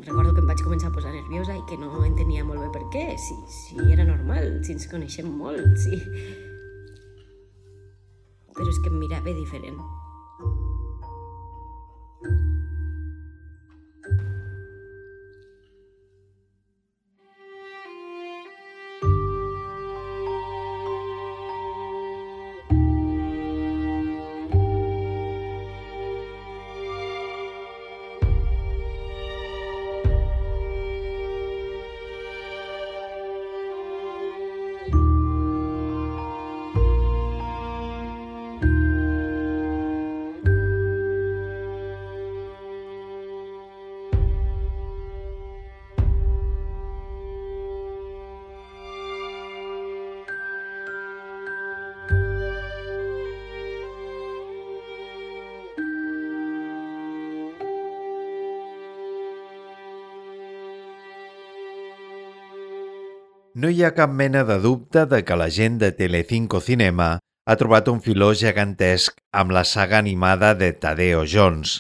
recordo 0.05 0.33
que 0.33 0.41
em 0.41 0.47
vaig 0.49 0.61
començar 0.65 0.89
a 0.89 0.95
posar 0.95 1.11
nerviosa 1.13 1.55
i 1.57 1.61
que 1.69 1.77
no 1.77 1.91
entenia 2.05 2.45
molt 2.45 2.63
bé 2.63 2.69
per 2.73 2.85
què, 2.93 3.03
si, 3.21 3.35
si 3.53 3.91
era 3.91 4.05
normal, 4.07 4.57
si 4.65 4.73
ens 4.77 4.87
coneixem 4.89 5.29
molt, 5.37 5.77
si... 5.83 5.99
Però 8.55 8.69
és 8.69 8.79
que 8.83 8.91
em 8.91 8.99
mirava 8.99 9.33
diferent. 9.35 9.79
No 63.61 63.69
hi 63.69 63.83
ha 63.85 63.91
cap 63.93 64.09
mena 64.09 64.41
de 64.41 64.55
dubte 64.57 65.01
de 65.05 65.19
que 65.21 65.35
la 65.37 65.45
gent 65.53 65.75
de 65.81 65.91
Telecinco 65.93 66.61
Cinema 66.65 67.09
ha 67.21 67.55
trobat 67.59 67.91
un 67.91 67.99
filó 68.01 68.31
gegantesc 68.39 69.19
amb 69.37 69.53
la 69.53 69.61
saga 69.71 69.99
animada 69.99 70.55
de 70.57 70.71
Tadeo 70.85 71.27
Jones. 71.33 71.75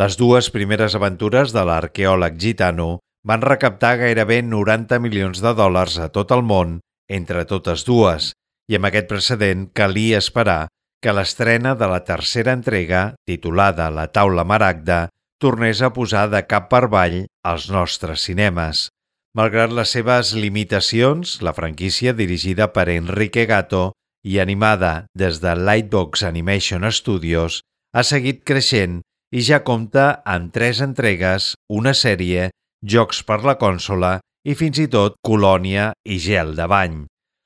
Les 0.00 0.16
dues 0.16 0.48
primeres 0.54 0.96
aventures 0.96 1.52
de 1.52 1.66
l'arqueòleg 1.68 2.38
gitano 2.40 2.88
van 3.28 3.44
recaptar 3.44 3.92
gairebé 4.00 4.40
90 4.46 5.02
milions 5.04 5.44
de 5.44 5.52
dòlars 5.60 5.98
a 6.06 6.08
tot 6.16 6.32
el 6.32 6.46
món 6.54 6.78
entre 7.20 7.44
totes 7.52 7.84
dues, 7.84 8.32
i 8.72 8.80
amb 8.80 8.88
aquest 8.88 9.12
precedent 9.12 9.68
calia 9.76 10.24
esperar 10.24 10.60
que 11.04 11.12
l'estrena 11.12 11.76
de 11.76 11.92
la 11.92 12.00
tercera 12.08 12.56
entrega, 12.56 13.10
titulada 13.28 13.92
La 13.92 14.08
taula 14.08 14.48
maragda, 14.48 15.10
tornés 15.36 15.84
a 15.84 15.92
posar 15.92 16.30
de 16.32 16.46
cap 16.48 16.72
per 16.72 16.86
avall 16.88 17.26
als 17.44 17.68
nostres 17.68 18.24
cinemes. 18.24 18.88
Malgrat 19.36 19.68
les 19.76 19.90
seves 19.92 20.30
limitacions, 20.32 21.42
la 21.44 21.52
franquícia 21.52 22.14
dirigida 22.16 22.70
per 22.72 22.86
Enrique 22.88 23.42
Gato 23.44 23.90
i 24.24 24.38
animada 24.40 25.10
des 25.12 25.42
de 25.42 25.52
Lightbox 25.52 26.22
Animation 26.24 26.86
Studios 26.88 27.58
ha 27.92 28.00
seguit 28.00 28.40
creixent 28.48 29.02
i 29.36 29.42
ja 29.44 29.58
compta 29.60 30.22
amb 30.24 30.54
tres 30.54 30.80
entregues, 30.80 31.50
una 31.68 31.92
sèrie, 31.92 32.48
jocs 32.80 33.20
per 33.28 33.42
la 33.44 33.58
consola 33.60 34.14
i 34.48 34.56
fins 34.56 34.80
i 34.80 34.86
tot 34.88 35.20
colònia 35.20 35.90
i 36.08 36.16
gel 36.16 36.54
de 36.56 36.64
bany. 36.72 37.02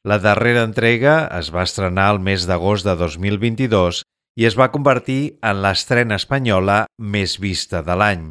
La 0.07 0.21
darrera 0.23 0.63
entrega 0.69 1.25
es 1.41 1.51
va 1.51 1.67
estrenar 1.67 2.13
el 2.15 2.23
mes 2.23 2.47
d'agost 2.47 2.87
de 2.87 2.95
2022 3.03 4.05
i 4.39 4.47
es 4.47 4.55
va 4.55 4.71
convertir 4.71 5.41
en 5.43 5.59
l'estrena 5.67 6.23
espanyola 6.23 6.85
més 7.03 7.41
vista 7.43 7.83
de 7.83 7.99
l'any. 7.99 8.29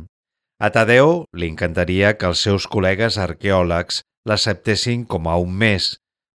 A 0.60 0.68
Tadeu 0.76 1.24
li 1.40 1.48
encantaria 1.48 2.18
que 2.20 2.28
els 2.28 2.42
seus 2.44 2.66
col·legues 2.68 3.16
arqueòlegs 3.24 4.02
l'acceptessin 4.28 5.06
com 5.08 5.30
a 5.32 5.38
un 5.40 5.54
més, 5.62 5.94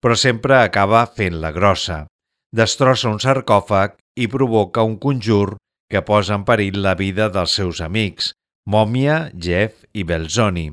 però 0.04 0.18
sempre 0.20 0.58
acaba 0.60 1.06
fent 1.08 1.40
la 1.40 1.54
grossa. 1.56 2.04
Destrossa 2.52 3.08
un 3.08 3.22
sarcòfag 3.24 3.96
i 4.20 4.28
provoca 4.28 4.84
un 4.84 4.98
conjur 5.00 5.56
que 5.90 6.04
posa 6.04 6.36
en 6.36 6.44
perill 6.44 6.82
la 6.84 6.98
vida 7.00 7.30
dels 7.32 7.56
seus 7.56 7.80
amics, 7.80 8.34
Mòmia, 8.68 9.30
Jeff 9.34 9.86
i 9.96 10.04
Belzoni. 10.04 10.68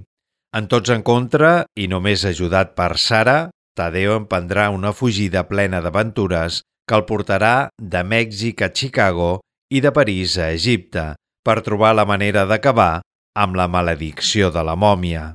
En 0.57 0.67
tots 0.67 0.91
en 0.91 1.07
contra, 1.07 1.63
i 1.79 1.87
només 1.87 2.27
ajudat 2.27 2.75
per 2.75 2.97
Sara, 2.99 3.39
Tadeo 3.79 4.17
emprendrà 4.19 4.71
una 4.75 4.91
fugida 4.97 5.47
plena 5.47 5.83
d'aventures 5.85 6.63
que 6.89 6.99
el 6.99 7.07
portarà 7.07 7.69
de 7.79 8.03
Mèxic 8.03 8.63
a 8.65 8.73
Chicago 8.73 9.37
i 9.71 9.83
de 9.85 9.93
París 9.93 10.39
a 10.39 10.51
Egipte 10.55 11.13
per 11.47 11.61
trobar 11.63 11.93
la 11.95 12.07
manera 12.09 12.47
d'acabar 12.49 13.05
amb 13.37 13.57
la 13.61 13.67
maledicció 13.69 14.49
de 14.51 14.63
la 14.65 14.75
mòmia. 14.81 15.35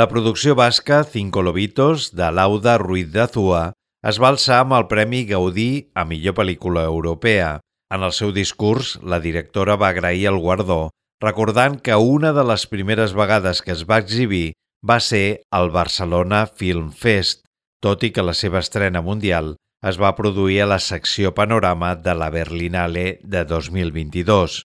La 0.00 0.08
producció 0.08 0.54
basca 0.54 1.04
Cinco 1.04 1.42
Lobitos, 1.42 2.14
de 2.16 2.30
Lauda 2.32 2.78
Ruiz 2.78 3.10
de 3.12 3.20
Azua, 3.20 3.74
es 4.10 4.16
va 4.22 4.30
alçar 4.32 4.62
amb 4.62 4.72
el 4.72 4.86
Premi 4.88 5.26
Gaudí 5.28 5.90
a 5.92 6.06
millor 6.08 6.38
pel·lícula 6.38 6.86
europea. 6.88 7.50
En 7.92 8.06
el 8.06 8.14
seu 8.16 8.30
discurs, 8.32 8.94
la 9.04 9.18
directora 9.20 9.74
va 9.76 9.90
agrair 9.92 10.30
el 10.30 10.38
guardó, 10.40 10.78
recordant 11.20 11.76
que 11.84 11.98
una 12.00 12.30
de 12.32 12.44
les 12.48 12.64
primeres 12.70 13.12
vegades 13.18 13.60
que 13.66 13.74
es 13.74 13.82
va 13.90 13.98
exhibir 14.00 14.54
va 14.80 14.96
ser 15.04 15.42
al 15.50 15.68
Barcelona 15.74 16.46
Film 16.46 16.94
Fest, 17.02 17.44
tot 17.84 18.08
i 18.08 18.10
que 18.16 18.24
la 18.24 18.32
seva 18.32 18.64
estrena 18.64 19.04
mundial 19.04 19.52
es 19.84 20.00
va 20.00 20.14
produir 20.16 20.62
a 20.62 20.70
la 20.70 20.80
secció 20.80 21.34
Panorama 21.34 21.92
de 22.08 22.16
la 22.22 22.30
Berlinale 22.30 23.18
de 23.20 23.44
2022. 23.44 24.62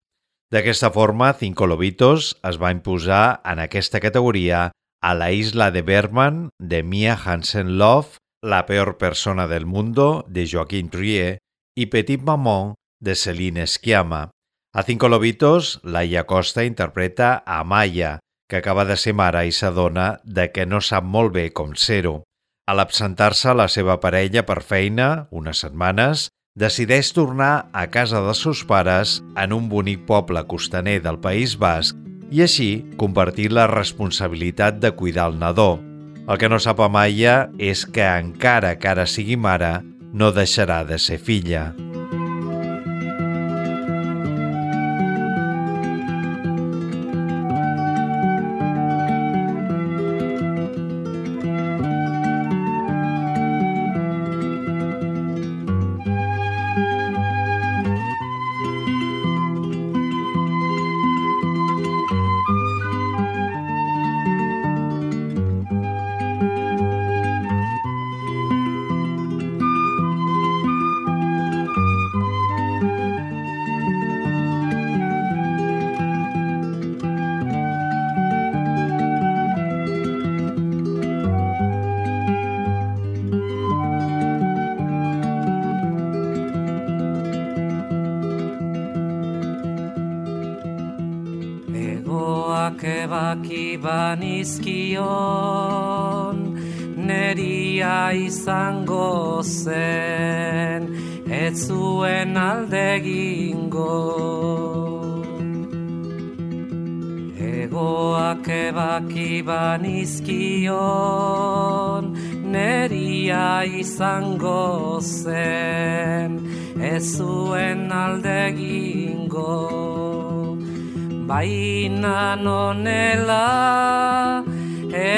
D'aquesta 0.55 0.93
forma, 0.95 1.33
Cinco 1.33 1.67
Lobitos 1.67 2.37
es 2.47 2.61
va 2.61 2.71
imposar 2.71 3.41
en 3.43 3.59
aquesta 3.67 3.99
categoria 3.99 4.69
a 5.01 5.13
La 5.13 5.31
isla 5.31 5.71
de 5.71 5.81
Berman, 5.81 6.49
de 6.59 6.83
Mia 6.83 7.15
Hansen-Love, 7.15 8.17
La 8.41 8.65
peor 8.65 8.97
persona 8.97 9.47
del 9.47 9.65
mundo, 9.65 10.25
de 10.27 10.47
Joaquín 10.47 10.89
Trier, 10.89 11.39
i 11.75 11.87
Petit 11.87 12.21
Maman, 12.21 12.75
de 13.01 13.15
Celine 13.15 13.65
Schiama. 13.67 14.29
A 14.73 14.83
Cinco 14.83 15.09
Lobitos, 15.09 15.79
Laia 15.83 16.25
Costa 16.25 16.63
interpreta 16.63 17.43
a 17.45 17.63
Maya, 17.63 18.19
que 18.49 18.57
acaba 18.57 18.85
de 18.85 18.97
ser 18.97 19.13
mare 19.13 19.45
i 19.47 19.51
s'adona 19.51 20.19
de 20.23 20.51
que 20.53 20.65
no 20.65 20.81
sap 20.81 21.03
molt 21.03 21.33
bé 21.33 21.49
com 21.53 21.73
ser-ho. 21.75 22.23
A 22.67 22.73
l'absentar-se 22.73 23.53
la 23.53 23.67
seva 23.69 23.99
parella 24.01 24.45
per 24.45 24.61
feina, 24.61 25.27
unes 25.31 25.61
setmanes, 25.65 26.29
decideix 26.55 27.11
tornar 27.13 27.69
a 27.73 27.87
casa 27.91 28.21
dels 28.25 28.41
seus 28.45 28.63
pares 28.65 29.19
en 29.35 29.53
un 29.53 29.69
bonic 29.69 30.05
poble 30.07 30.45
costaner 30.47 31.01
del 31.03 31.19
País 31.19 31.57
Basc 31.59 31.97
i 32.31 32.43
així 32.45 32.69
compartir 33.01 33.51
la 33.53 33.67
responsabilitat 33.71 34.79
de 34.83 34.93
cuidar 34.97 35.29
el 35.31 35.39
nadó. 35.39 35.79
El 36.25 36.39
que 36.41 36.49
no 36.49 36.59
sap 36.61 36.81
Amaya 36.81 37.51
és 37.61 37.85
que 37.85 38.05
encara 38.05 38.75
que 38.79 38.89
ara 38.89 39.05
sigui 39.05 39.37
mare, 39.37 39.77
no 40.13 40.31
deixarà 40.33 40.83
de 40.87 40.97
ser 41.01 41.19
filla. 41.21 41.69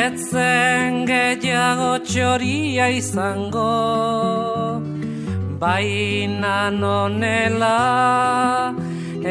Etzen 0.08 1.06
gehiago 1.10 1.88
txoria 2.08 2.86
izango 2.96 3.72
baina 5.64 6.54
nonela 6.76 7.80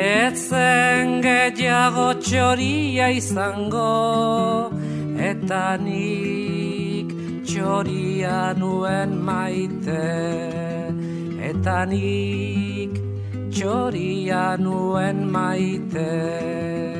etzen 0.03 1.15
gehiago 1.27 2.09
txoria 2.27 3.09
izango 3.21 3.93
eta 5.31 5.63
nik 5.87 7.17
txoria 7.49 8.37
nuen 8.61 9.17
maite 9.31 10.05
eta 11.53 11.79
nik 11.95 13.01
txoria 13.57 14.45
nuen 14.67 15.25
maite. 15.39 16.96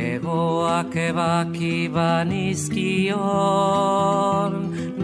Egoak 0.00 0.94
ebaki 0.96 1.78
banizkion, 1.94 3.18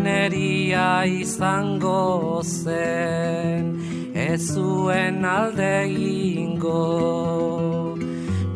neria 0.04 0.90
izango 1.04 2.40
zen, 2.42 3.64
ez 4.14 4.40
zuen 4.54 5.24
alde 5.24 5.76
ingo. 5.84 6.86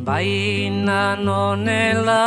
Baina 0.09 1.05
nonela, 1.27 2.27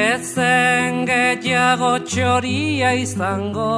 ezen 0.00 1.06
gehiago 1.10 1.92
txoria 2.06 2.90
izango 3.06 3.74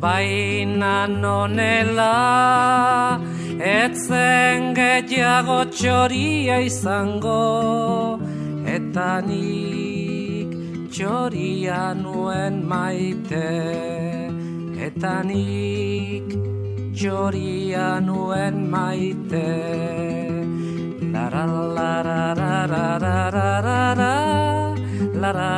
baina 0.00 1.06
nonela 1.06 2.14
Etzen 3.60 4.70
gehiago 4.72 5.58
txoria 5.68 6.62
izango 6.64 8.16
Eta 8.64 9.20
nik 9.26 10.54
txoria 10.88 11.92
nuen 11.92 12.62
maite 12.64 13.44
Eta 14.88 15.12
nik 15.28 16.32
txoria 16.96 18.00
nuen 18.00 18.64
maite 18.72 19.44
Lara 21.12 21.44
lara 21.44 22.32
lara 22.40 22.96
lara 22.96 23.28
lara 23.36 24.20
lara 25.20 25.52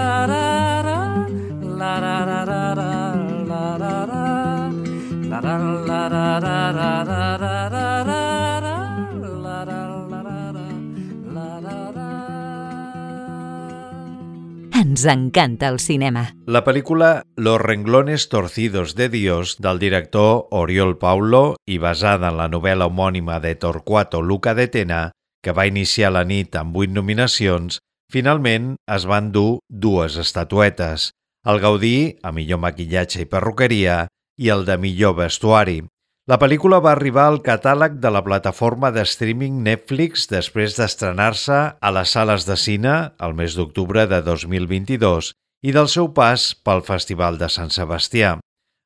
Ens 14.97 15.05
encanta 15.05 15.67
el 15.69 15.77
cinema. 15.77 16.23
La 16.47 16.63
pel·lícula 16.65 17.21
Los 17.35 17.61
renglones 17.61 18.29
torcidos 18.29 18.95
de 18.95 19.09
Dios 19.09 19.57
del 19.61 19.77
director 19.77 20.47
Oriol 20.49 20.97
Paulo 20.97 21.41
i 21.69 21.77
basada 21.77 22.31
en 22.31 22.39
la 22.39 22.47
novel·la 22.49 22.87
homònima 22.89 23.37
de 23.37 23.53
Torquato 23.61 24.23
Luca 24.25 24.55
de 24.57 24.65
Tena, 24.73 25.11
que 25.45 25.53
va 25.53 25.67
iniciar 25.69 26.09
la 26.15 26.23
nit 26.25 26.57
amb 26.57 26.73
vuit 26.73 26.89
nominacions, 26.89 27.77
finalment 28.09 28.73
es 28.89 29.05
van 29.05 29.29
dur 29.35 29.59
dues 29.69 30.17
estatuetes, 30.17 31.11
el 31.45 31.61
Gaudí 31.61 32.17
a 32.25 32.33
millor 32.33 32.63
maquillatge 32.65 33.21
i 33.21 33.29
perruqueria 33.29 34.07
i 34.41 34.49
el 34.49 34.65
de 34.65 34.79
millor 34.81 35.13
vestuari. 35.21 35.83
La 36.27 36.35
pel·lícula 36.35 36.81
va 36.83 36.91
arribar 36.91 37.29
al 37.29 37.37
catàleg 37.39 38.01
de 38.03 38.09
la 38.11 38.19
plataforma 38.19 38.89
de 38.91 39.05
streaming 39.07 39.61
Netflix 39.63 40.25
després 40.27 40.73
d'estrenar-se 40.75 41.59
a 41.79 41.91
les 41.95 42.15
sales 42.17 42.43
de 42.43 42.57
cine 42.59 42.95
el 43.23 43.35
mes 43.37 43.53
d'octubre 43.55 44.03
de 44.11 44.19
2022 44.25 45.29
i 45.63 45.71
del 45.71 45.87
seu 45.87 46.09
pas 46.17 46.49
pel 46.67 46.83
Festival 46.83 47.39
de 47.39 47.47
Sant 47.47 47.71
Sebastià. 47.71 48.33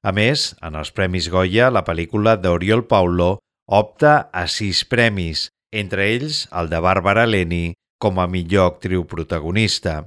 A 0.05 0.11
més, 0.13 0.51
en 0.61 0.77
els 0.77 0.93
Premis 0.93 1.31
Goya, 1.33 1.71
la 1.73 1.81
pel·lícula 1.81 2.35
d'Oriol 2.37 2.85
Paulo 2.85 3.31
opta 3.65 4.13
a 4.29 4.45
sis 4.45 4.83
premis, 4.85 5.47
entre 5.73 6.11
ells 6.13 6.43
el 6.53 6.69
de 6.69 6.77
Bàrbara 6.77 7.25
Leni 7.25 7.73
com 7.97 8.21
a 8.21 8.27
millor 8.29 8.75
actriu 8.75 9.07
protagonista. 9.09 10.03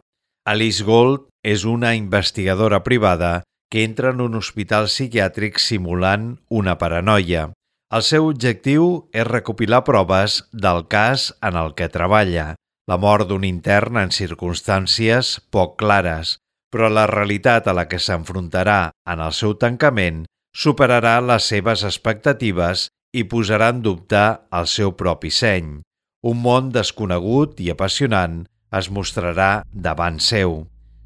Alice 0.46 0.86
Gold 0.86 1.26
és 1.42 1.66
una 1.66 1.96
investigadora 1.98 2.84
privada 2.86 3.40
que 3.74 3.82
entra 3.82 4.12
en 4.14 4.20
un 4.22 4.36
hospital 4.38 4.84
psiquiàtric 4.86 5.56
simulant 5.58 6.28
una 6.46 6.76
paranoia. 6.78 7.48
El 7.90 8.02
seu 8.06 8.28
objectiu 8.28 8.84
és 9.10 9.26
recopilar 9.26 9.80
proves 9.82 10.36
del 10.64 10.84
cas 10.86 11.24
en 11.42 11.58
el 11.58 11.72
que 11.74 11.88
treballa, 11.90 12.52
la 12.86 12.98
mort 13.02 13.26
d'un 13.26 13.42
intern 13.48 13.98
en 13.98 14.12
circumstàncies 14.14 15.40
poc 15.50 15.74
clares, 15.82 16.36
però 16.70 16.86
la 16.86 17.08
realitat 17.10 17.66
a 17.66 17.74
la 17.74 17.88
que 17.90 17.98
s'enfrontarà 17.98 18.92
en 19.10 19.24
el 19.26 19.34
seu 19.34 19.56
tancament 19.58 20.20
superarà 20.54 21.16
les 21.32 21.48
seves 21.50 21.82
expectatives 21.82 22.84
i 23.10 23.24
posarà 23.26 23.72
en 23.74 23.82
dubte 23.82 24.22
el 24.54 24.70
seu 24.70 24.94
propi 24.94 25.34
seny. 25.34 25.80
Un 26.22 26.38
món 26.46 26.70
desconegut 26.70 27.58
i 27.58 27.74
apassionant 27.74 28.44
es 28.70 28.92
mostrarà 28.94 29.50
davant 29.74 30.22
seu. 30.22 30.60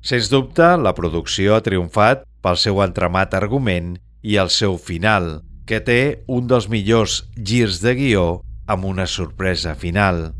Sens 0.08 0.30
dubte, 0.32 0.64
la 0.80 0.94
producció 0.96 1.52
ha 1.52 1.60
triomfat 1.60 2.22
pel 2.40 2.56
seu 2.56 2.78
entramat 2.80 3.34
argument 3.36 3.90
i 4.24 4.38
el 4.40 4.48
seu 4.48 4.78
final, 4.80 5.42
que 5.68 5.82
té 5.84 6.24
un 6.32 6.46
dels 6.48 6.70
millors 6.72 7.18
girs 7.50 7.82
de 7.82 7.92
guió 7.98 8.22
amb 8.72 8.86
una 8.88 9.04
sorpresa 9.04 9.74
final. 9.76 10.30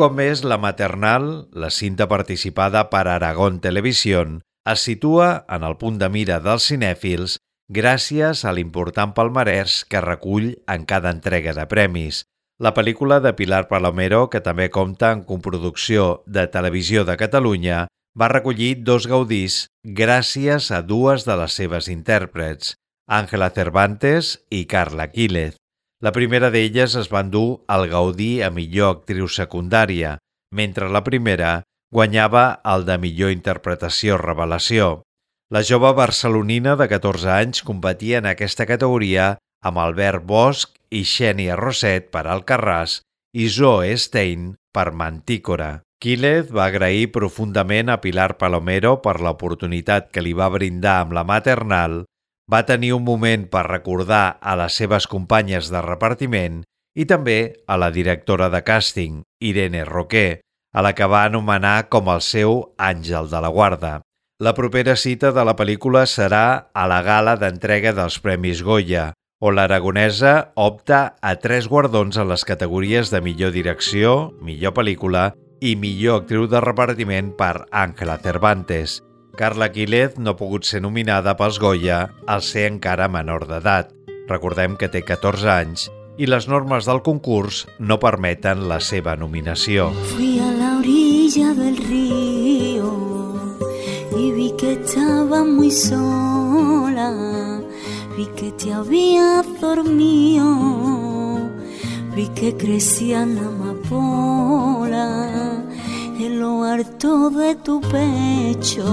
Cop 0.00 0.14
més, 0.16 0.40
la 0.48 0.56
maternal, 0.56 1.26
la 1.52 1.68
cinta 1.68 2.06
participada 2.08 2.86
per 2.88 3.02
Aragón 3.04 3.58
Televisió, 3.60 4.22
es 4.72 4.84
situa 4.86 5.44
en 5.52 5.66
el 5.68 5.76
punt 5.76 5.98
de 6.00 6.08
mira 6.08 6.38
dels 6.40 6.70
cinèfils 6.70 7.34
gràcies 7.68 8.46
a 8.48 8.54
l'important 8.56 9.12
palmarès 9.12 9.82
que 9.84 10.00
recull 10.00 10.54
en 10.72 10.86
cada 10.88 11.12
entrega 11.12 11.52
de 11.52 11.66
premis. 11.68 12.22
La 12.60 12.72
pel·lícula 12.72 13.20
de 13.20 13.34
Pilar 13.36 13.66
Palomero, 13.68 14.22
que 14.32 14.40
també 14.40 14.70
compta 14.72 15.12
en 15.12 15.22
comproducció 15.28 16.22
de 16.26 16.46
Televisió 16.48 17.04
de 17.04 17.18
Catalunya, 17.20 17.86
va 18.16 18.32
recollir 18.32 18.80
dos 18.80 19.04
gaudís 19.06 19.66
gràcies 19.84 20.70
a 20.72 20.80
dues 20.80 21.28
de 21.28 21.36
les 21.44 21.60
seves 21.60 21.92
intèrprets, 21.92 22.72
Àngela 23.04 23.52
Cervantes 23.52 24.38
i 24.48 24.64
Carla 24.64 25.10
Quílez. 25.12 25.60
La 26.00 26.14
primera 26.16 26.48
d'elles 26.48 26.94
es 26.96 27.10
va 27.12 27.20
endur 27.20 27.60
el 27.74 27.82
Gaudí 27.90 28.30
a 28.40 28.48
millor 28.48 28.94
actriu 28.94 29.26
secundària, 29.28 30.14
mentre 30.56 30.88
la 30.88 31.02
primera 31.04 31.50
guanyava 31.92 32.44
el 32.72 32.86
de 32.88 32.96
millor 33.02 33.34
interpretació 33.34 34.16
revelació. 34.16 35.02
La 35.52 35.60
jove 35.66 35.90
barcelonina 35.98 36.76
de 36.80 36.86
14 36.88 37.28
anys 37.34 37.60
competia 37.66 38.22
en 38.22 38.30
aquesta 38.30 38.64
categoria 38.70 39.34
amb 39.66 39.82
Albert 39.82 40.24
Bosch 40.24 40.78
i 40.88 41.02
Xènia 41.04 41.58
Roset 41.60 42.08
per 42.14 42.24
Alcarràs 42.24 43.00
i 43.36 43.50
Zoe 43.52 43.92
Stein 44.00 44.54
per 44.72 44.92
Mantícora. 44.96 45.82
Quílez 46.00 46.48
va 46.48 46.70
agrair 46.70 47.10
profundament 47.12 47.92
a 47.92 47.98
Pilar 48.00 48.38
Palomero 48.40 48.96
per 49.04 49.18
l'oportunitat 49.20 50.08
que 50.14 50.24
li 50.24 50.32
va 50.32 50.48
brindar 50.48 51.02
amb 51.02 51.12
la 51.18 51.26
maternal 51.28 52.06
va 52.50 52.64
tenir 52.66 52.92
un 52.96 53.04
moment 53.06 53.46
per 53.50 53.68
recordar 53.68 54.38
a 54.40 54.56
les 54.58 54.76
seves 54.80 55.06
companyes 55.06 55.70
de 55.70 55.82
repartiment 55.86 56.62
i 56.98 57.06
també 57.06 57.38
a 57.70 57.76
la 57.78 57.90
directora 57.94 58.50
de 58.50 58.60
càsting, 58.66 59.22
Irene 59.40 59.84
Roquer, 59.86 60.40
a 60.74 60.82
la 60.82 60.92
que 60.94 61.06
va 61.06 61.24
anomenar 61.24 61.88
com 61.88 62.10
el 62.10 62.22
seu 62.26 62.74
àngel 62.78 63.30
de 63.30 63.40
la 63.42 63.50
guarda. 63.54 64.00
La 64.40 64.54
propera 64.56 64.96
cita 64.96 65.30
de 65.36 65.44
la 65.44 65.54
pel·lícula 65.56 66.06
serà 66.08 66.70
a 66.72 66.86
la 66.90 67.02
gala 67.06 67.36
d'entrega 67.36 67.92
dels 67.94 68.18
Premis 68.24 68.62
Goya, 68.64 69.10
on 69.40 69.56
l'aragonesa 69.56 70.52
opta 70.56 71.16
a 71.20 71.34
tres 71.40 71.68
guardons 71.68 72.16
en 72.16 72.28
les 72.28 72.44
categories 72.48 73.12
de 73.12 73.20
millor 73.24 73.54
direcció, 73.56 74.32
millor 74.40 74.74
pel·lícula 74.76 75.30
i 75.60 75.76
millor 75.76 76.22
actriu 76.22 76.48
de 76.48 76.64
repartiment 76.64 77.30
per 77.36 77.68
Ángela 77.70 78.18
Cervantes– 78.24 79.00
Carla 79.40 79.72
Quílez 79.72 80.18
no 80.20 80.34
ha 80.34 80.36
pogut 80.36 80.66
ser 80.68 80.82
nominada 80.84 81.32
pels 81.38 81.56
Goya 81.62 81.98
al 82.28 82.42
ser 82.44 82.66
encara 82.68 83.06
menor 83.08 83.46
d'edat. 83.48 83.88
Recordem 84.28 84.74
que 84.76 84.90
té 84.92 85.00
14 85.00 85.48
anys 85.48 85.86
i 86.20 86.28
les 86.28 86.44
normes 86.44 86.84
del 86.84 87.00
concurs 87.06 87.62
no 87.78 87.96
permeten 88.02 88.68
la 88.68 88.76
seva 88.84 89.14
nominació. 89.16 89.96
Fui 90.10 90.36
a 90.44 90.50
la 90.58 90.74
orilla 90.82 91.54
del 91.56 91.80
río 91.80 92.92
y 94.12 94.28
vi 94.36 94.52
que 94.60 94.74
estaba 94.76 95.40
muy 95.42 95.70
sola 95.70 97.08
vi 98.18 98.28
que 98.36 98.52
te 98.60 98.74
había 98.74 99.40
dormido 99.58 101.48
vi 102.14 102.28
que 102.36 102.54
crecían 102.58 103.38
amapolas 103.38 105.30
en 106.26 106.40
lo 106.40 106.64
harto 106.64 107.30
de 107.30 107.54
tu 107.54 107.80
pecho, 107.80 108.84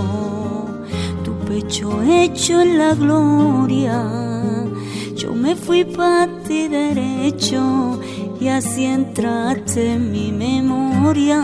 tu 1.23 1.33
pecho 1.47 2.01
hecho 2.01 2.61
en 2.61 2.77
la 2.77 2.93
gloria. 2.93 3.97
Yo 5.15 5.33
me 5.33 5.55
fui 5.55 5.83
para 5.83 6.27
ti 6.43 6.67
derecho 6.67 7.99
y 8.39 8.47
así 8.47 8.85
entraste 8.85 9.93
en 9.93 10.11
mi 10.11 10.31
memoria. 10.31 11.41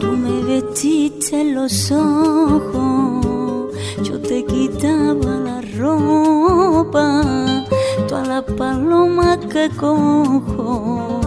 Tú 0.00 0.06
me 0.24 0.42
vestiste 0.42 1.44
los 1.44 1.90
ojos, 1.90 3.26
yo 4.02 4.20
te 4.20 4.44
quitaba 4.44 5.32
la 5.48 5.60
ropa 5.76 7.47
todas 8.08 8.26
las 8.26 8.44
palomas 8.44 9.38
que 9.52 9.68
cojo 9.68 11.20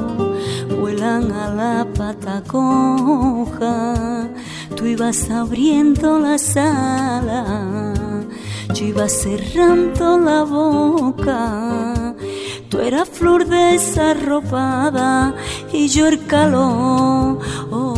vuelan 0.79 1.31
a 1.31 1.53
la 1.53 1.87
pata 1.93 2.41
coja. 2.45 4.27
Tú 4.75 4.85
ibas 4.85 5.29
abriendo 5.29 6.17
la 6.19 6.37
sala, 6.39 7.93
yo 8.73 8.85
iba 8.85 9.07
cerrando 9.07 10.17
la 10.17 10.43
boca. 10.43 12.15
la 12.91 13.05
flor 13.05 13.45
desarropada 13.47 15.33
y 15.71 15.87
yo 15.87 16.07
el 16.07 16.25
calor. 16.25 17.39
Oh, 17.71 17.90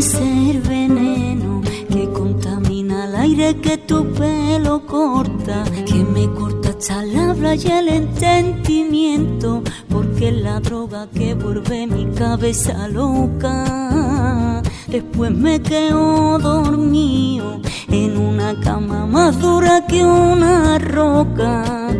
el 0.00 0.62
veneno 0.62 1.60
que 1.90 2.08
contamina 2.10 3.04
el 3.04 3.14
aire 3.16 3.56
que 3.60 3.76
tu 3.76 4.10
pelo 4.12 4.86
corta, 4.86 5.62
que 5.84 6.02
me 6.04 6.26
corta 6.32 6.70
la 7.04 7.30
habla 7.30 7.54
y 7.54 7.66
el 7.66 7.88
entendimiento, 7.88 9.62
porque 9.90 10.30
es 10.30 10.36
la 10.36 10.58
droga 10.60 11.06
que 11.14 11.34
vuelve 11.34 11.86
mi 11.86 12.06
cabeza 12.14 12.88
loca. 12.88 14.62
Después 14.88 15.32
me 15.32 15.60
quedo 15.60 16.38
dormido 16.38 17.60
en 17.88 18.16
una 18.16 18.58
cama 18.60 19.04
más 19.04 19.38
dura 19.38 19.86
que 19.86 20.02
una 20.02 20.78
roca. 20.78 21.90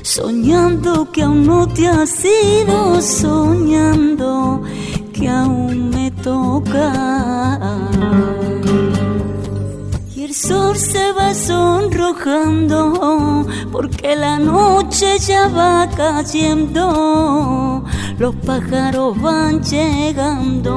Soñando 0.00 1.12
que 1.12 1.22
aún 1.22 1.46
no 1.46 1.68
te 1.68 1.86
has 1.86 2.24
ido, 2.24 3.02
soñando 3.02 4.62
que 5.12 5.28
aún 5.28 5.90
me 5.90 6.07
toca. 6.22 7.58
Y 10.14 10.24
el 10.24 10.34
sol 10.34 10.76
se 10.76 11.12
va 11.12 11.34
sonrojando 11.34 13.46
porque 13.70 14.16
la 14.16 14.38
noche 14.38 15.18
ya 15.18 15.48
va 15.48 15.88
cayendo. 15.96 17.84
Los 18.18 18.34
pájaros 18.36 19.20
van 19.20 19.62
llegando, 19.62 20.72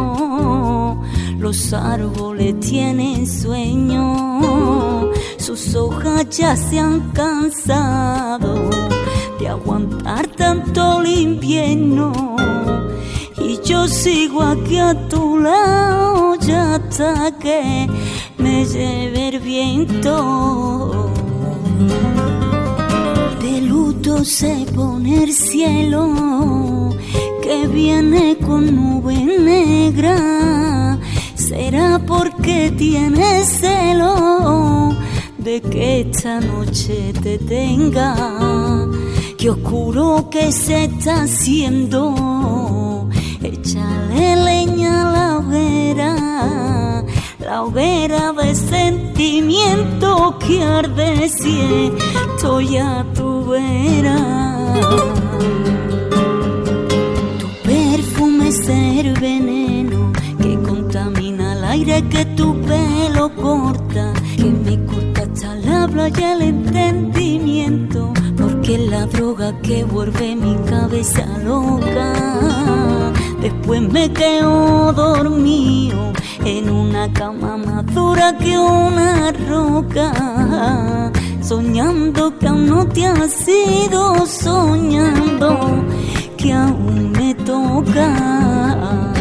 los 1.39 1.74
árboles 1.74 2.60
tienen 2.60 3.26
sueño, 3.26 5.10
sus 5.38 5.74
hojas 5.74 6.30
ya 6.30 6.56
se 6.56 6.80
han 6.80 7.00
cansado 7.12 8.70
de 9.39 9.48
aguantar 9.48 10.28
tanto 10.28 11.02
el 11.02 11.08
invierno. 11.08 12.36
Yo 13.72 13.88
sigo 13.88 14.43
aquí 14.43 14.78
a 14.80 14.93
tu 15.07 15.39
lado 15.39 16.36
ya 16.36 16.76
hasta 16.76 17.32
que 17.39 17.88
me 18.38 18.65
lleve 18.65 19.30
el 19.30 19.39
viento. 19.39 21.09
De 23.41 23.61
luto 23.61 24.26
se 24.26 24.65
pone 24.76 25.24
el 25.24 25.32
cielo 25.32 26.89
que 27.41 27.65
viene 27.69 28.38
con 28.45 28.76
nube 28.76 29.15
negra. 29.15 30.99
Será 31.36 31.97
porque 32.05 32.74
tienes 32.78 33.47
celo 33.61 34.89
de 35.38 35.61
que 35.61 36.01
esta 36.01 36.41
noche 36.41 37.13
te 37.24 37.38
tenga. 37.38 38.15
Qué 39.38 39.49
oscuro 39.49 40.28
que 40.30 40.51
se 40.51 40.84
está 40.84 41.24
haciendo. 41.24 42.61
Leña 44.22 45.11
la 45.11 45.38
hoguera, 45.38 47.03
la 47.39 47.63
hoguera 47.63 48.32
de 48.34 48.53
sentimiento 48.55 50.38
que 50.39 50.63
arde 50.63 51.28
si 51.28 51.91
estoy 52.36 52.78
a 52.78 53.03
tu 53.15 53.45
vera. 53.45 54.17
Tu 57.39 57.47
perfume 57.63 58.49
es 58.49 58.67
el 58.69 59.13
veneno 59.19 60.13
que 60.41 60.55
contamina 60.61 61.53
el 61.53 61.63
aire 61.63 62.07
que 62.09 62.26
tu 62.26 62.61
pelo 62.61 63.34
corta, 63.36 64.13
que 64.38 64.45
me 64.45 64.86
corta 64.86 65.22
hasta 65.24 65.55
la 65.55 65.84
habla 65.84 66.09
y 66.09 66.24
el 66.24 66.41
entendimiento, 66.41 68.13
es 68.70 68.89
la 68.89 69.05
droga 69.07 69.53
que 69.62 69.84
vuelve 69.84 70.36
mi 70.36 70.55
cabeza 70.70 71.26
loca. 71.43 72.14
Después 73.41 73.82
me 73.82 74.12
quedo 74.14 74.93
dormido 74.93 76.14
en 76.45 76.70
una 76.70 77.12
cama 77.12 77.57
más 77.57 77.86
dura 77.88 78.38
que 78.38 78.57
una 78.57 79.32
roca. 79.49 81.12
Soñando 81.41 82.38
que 82.38 82.47
aún 82.47 82.68
no 82.68 82.88
te 82.88 83.05
has 83.07 83.47
ido, 83.47 84.26
soñando 84.26 85.84
que 86.38 86.53
aún 86.53 87.12
me 87.12 87.34
toca. 87.34 89.12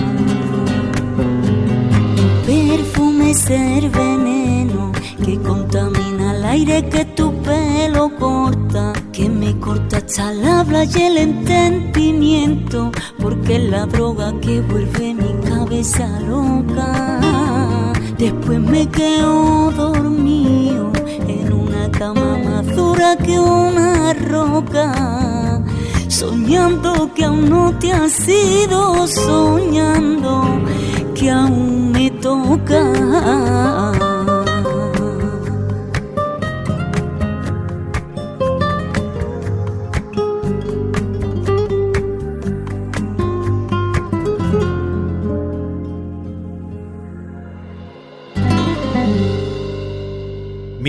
Perfume 2.46 3.30
es 3.30 3.50
el 3.50 3.88
veneno 3.90 4.89
que 5.30 5.38
contamina 5.42 6.34
el 6.36 6.44
aire 6.44 6.88
que 6.88 7.04
tu 7.04 7.32
pelo 7.42 8.10
corta, 8.18 8.92
que 9.12 9.28
me 9.28 9.56
corta 9.60 9.98
hasta 9.98 10.32
el 10.32 10.44
habla 10.44 10.84
y 10.84 11.02
el 11.02 11.18
entendimiento, 11.18 12.90
porque 13.20 13.56
es 13.56 13.70
la 13.70 13.86
droga 13.86 14.32
que 14.40 14.60
vuelve 14.60 15.14
mi 15.14 15.32
cabeza 15.48 16.08
loca. 16.20 17.92
Después 18.18 18.58
me 18.58 18.88
quedo 18.88 19.70
dormido 19.70 20.90
en 21.28 21.52
una 21.52 21.88
cama 21.92 22.38
más 22.44 22.66
dura 22.74 23.16
que 23.16 23.38
una 23.38 24.12
roca, 24.14 25.62
soñando 26.08 27.14
que 27.14 27.24
aún 27.24 27.48
no 27.48 27.72
te 27.78 27.92
has 27.92 28.28
ido, 28.28 29.06
soñando 29.06 30.42
que 31.14 31.30
aún 31.30 31.92
me 31.92 32.10
toca. 32.10 33.99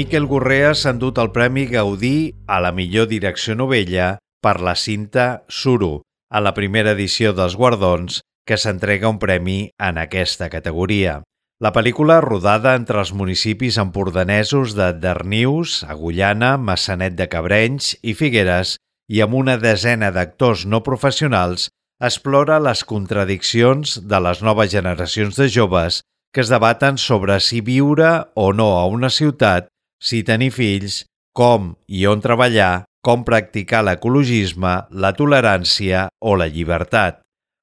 Miquel 0.02 0.26
Gorrea 0.26 0.72
s'ha 0.74 0.96
endut 0.96 1.20
el 1.22 1.28
Premi 1.30 1.68
Gaudí 1.70 2.34
a 2.50 2.56
la 2.64 2.72
millor 2.74 3.06
direcció 3.06 3.54
novella 3.54 4.16
per 4.42 4.56
la 4.66 4.72
cinta 4.74 5.44
Suro, 5.46 6.02
a 6.34 6.40
la 6.42 6.56
primera 6.58 6.96
edició 6.96 7.36
dels 7.38 7.54
Guardons, 7.54 8.16
que 8.48 8.58
s'entrega 8.58 9.12
un 9.14 9.20
premi 9.22 9.60
en 9.78 10.00
aquesta 10.02 10.48
categoria. 10.50 11.20
La 11.62 11.70
pel·lícula, 11.76 12.16
rodada 12.26 12.74
entre 12.80 12.98
els 13.04 13.12
municipis 13.14 13.78
empordanesos 13.78 14.74
de 14.74 14.88
Darnius, 15.04 15.84
Agullana, 15.86 16.56
Massanet 16.58 17.14
de 17.20 17.28
Cabrenys 17.30 17.92
i 18.02 18.16
Figueres, 18.18 18.80
i 19.06 19.22
amb 19.22 19.38
una 19.38 19.60
desena 19.62 20.10
d'actors 20.16 20.64
no 20.66 20.82
professionals, 20.88 21.68
explora 22.02 22.58
les 22.58 22.82
contradiccions 22.90 24.00
de 24.02 24.24
les 24.26 24.42
noves 24.42 24.74
generacions 24.74 25.38
de 25.38 25.46
joves 25.60 26.02
que 26.34 26.42
es 26.42 26.50
debaten 26.50 26.98
sobre 26.98 27.38
si 27.44 27.62
viure 27.62 28.32
o 28.34 28.50
no 28.56 28.72
a 28.80 28.88
una 28.88 29.12
ciutat, 29.14 29.68
si 30.02 30.24
tenir 30.26 30.52
fills, 30.56 31.06
com 31.38 31.76
i 31.88 32.08
on 32.10 32.24
treballar, 32.26 32.86
com 33.06 33.24
practicar 33.26 33.84
l'ecologisme, 33.86 34.74
la 34.92 35.14
tolerància 35.18 36.08
o 36.20 36.36
la 36.36 36.50
llibertat. 36.50 37.22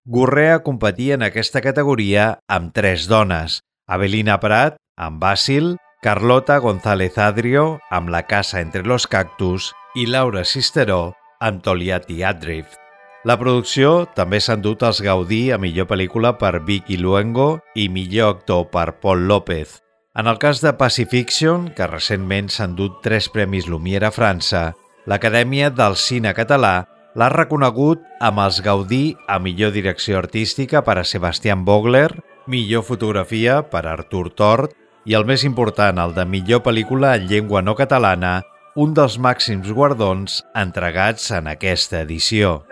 Gorrea 0.09 0.63
competia 0.65 1.19
en 1.19 1.27
aquesta 1.27 1.61
categoria 1.61 2.39
amb 2.49 2.73
tres 2.73 3.07
dones, 3.11 3.61
Avelina 3.89 4.39
Prat, 4.41 4.79
amb 4.97 5.21
Bàsil, 5.23 5.77
Carlota 6.03 6.59
González 6.63 7.19
Adrio, 7.19 7.79
amb 7.91 8.09
La 8.09 8.23
casa 8.27 8.61
entre 8.61 8.85
los 8.87 9.07
cactus, 9.07 9.73
i 9.95 10.07
Laura 10.07 10.45
Sisteró, 10.45 11.15
amb 11.41 11.63
Toliati 11.63 12.23
Adrift. 12.23 12.79
La 13.27 13.35
producció 13.37 14.07
també 14.15 14.39
s'ha 14.41 14.55
endut 14.57 14.85
els 14.87 15.03
Gaudí 15.03 15.51
a 15.51 15.59
millor 15.59 15.89
pel·lícula 15.91 16.37
per 16.39 16.63
Vicky 16.65 16.97
Luengo 17.03 17.59
i 17.75 17.89
millor 17.91 18.37
actor 18.37 18.69
per 18.71 18.93
Paul 19.03 19.27
López. 19.27 19.81
En 20.19 20.27
el 20.27 20.39
cas 20.43 20.61
de 20.61 20.73
Pacifiction, 20.75 21.69
que 21.79 21.87
recentment 21.87 22.49
s'ha 22.51 22.65
endut 22.67 22.97
tres 23.05 23.29
premis 23.31 23.69
Lumière 23.71 24.09
a 24.09 24.11
França, 24.11 24.73
l'Acadèmia 25.07 25.69
del 25.71 25.95
Cine 25.95 26.33
Català 26.35 26.73
l'ha 27.15 27.29
reconegut 27.31 28.03
amb 28.19 28.43
els 28.43 28.59
Gaudí 28.67 29.15
a 29.31 29.39
millor 29.39 29.71
direcció 29.77 30.19
artística 30.19 30.83
per 30.83 30.97
a 30.99 31.05
Sebastián 31.07 31.63
Vogler, 31.63 32.11
millor 32.51 32.83
fotografia 32.89 33.61
per 33.63 33.85
a 33.85 33.93
Artur 33.95 34.33
Tort 34.35 34.75
i 35.07 35.15
el 35.15 35.23
més 35.23 35.47
important, 35.47 36.03
el 36.03 36.17
de 36.19 36.27
millor 36.27 36.65
pel·lícula 36.67 37.15
en 37.15 37.31
llengua 37.31 37.63
no 37.63 37.79
catalana, 37.79 38.41
un 38.75 38.99
dels 38.99 39.21
màxims 39.23 39.71
guardons 39.71 40.43
entregats 40.59 41.31
en 41.31 41.47
aquesta 41.55 42.03
edició. 42.03 42.65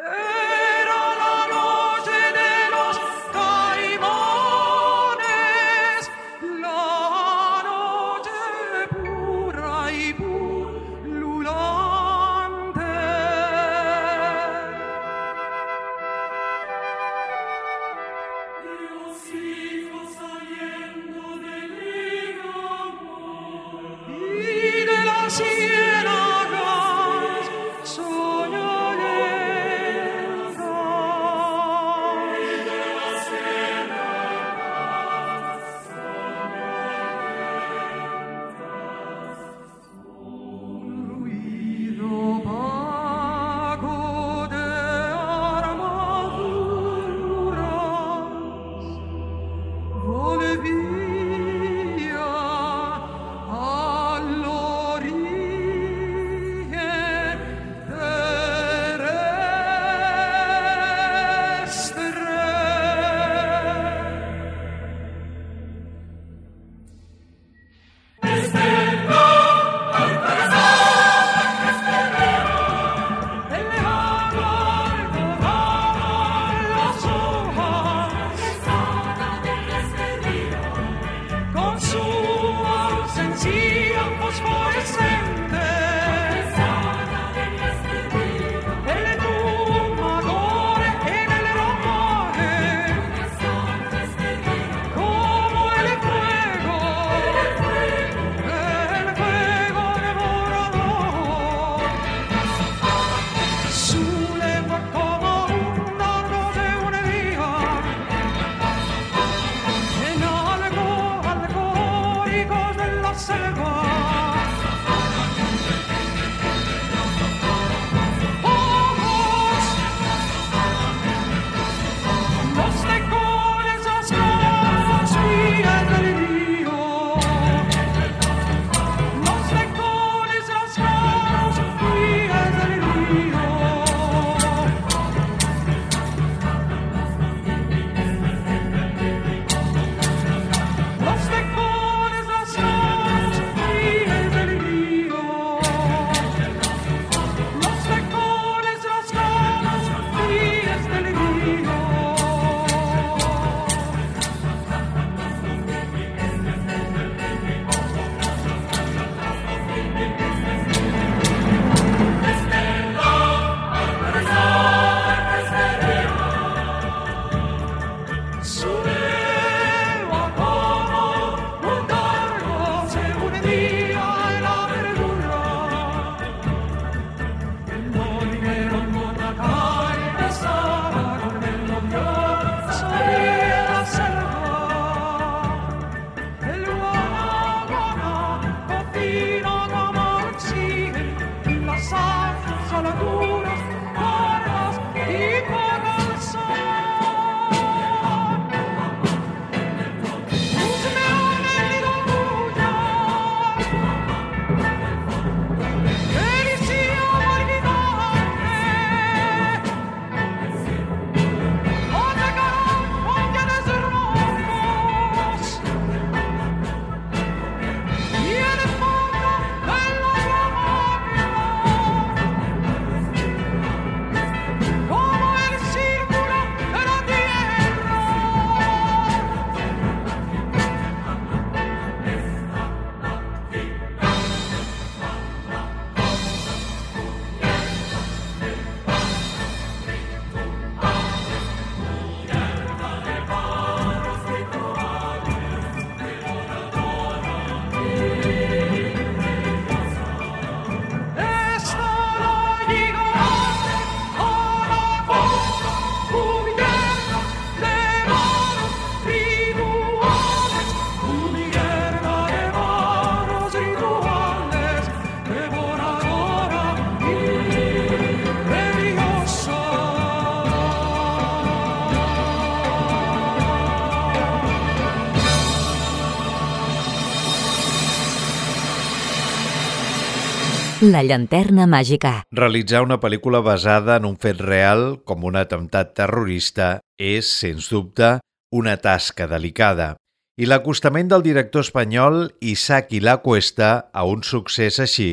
La 280.87 281.01
llanterna 281.03 281.64
màgica. 281.66 282.11
Realitzar 282.30 282.84
una 282.84 283.01
pel·lícula 283.03 283.41
basada 283.43 283.97
en 283.99 284.05
un 284.07 284.14
fet 284.22 284.39
real, 284.39 285.01
com 285.03 285.24
un 285.26 285.34
atemptat 285.41 285.97
terrorista, 285.99 286.66
és, 286.95 287.26
sens 287.26 287.66
dubte, 287.72 288.11
una 288.55 288.76
tasca 288.78 289.26
delicada. 289.26 289.97
I 290.39 290.47
l'acostament 290.47 291.11
del 291.11 291.24
director 291.24 291.64
espanyol 291.66 292.28
Isaac 292.39 292.95
La 293.03 293.16
Cuesta 293.24 293.89
a 293.93 294.05
un 294.07 294.22
succés 294.22 294.78
així 294.78 295.09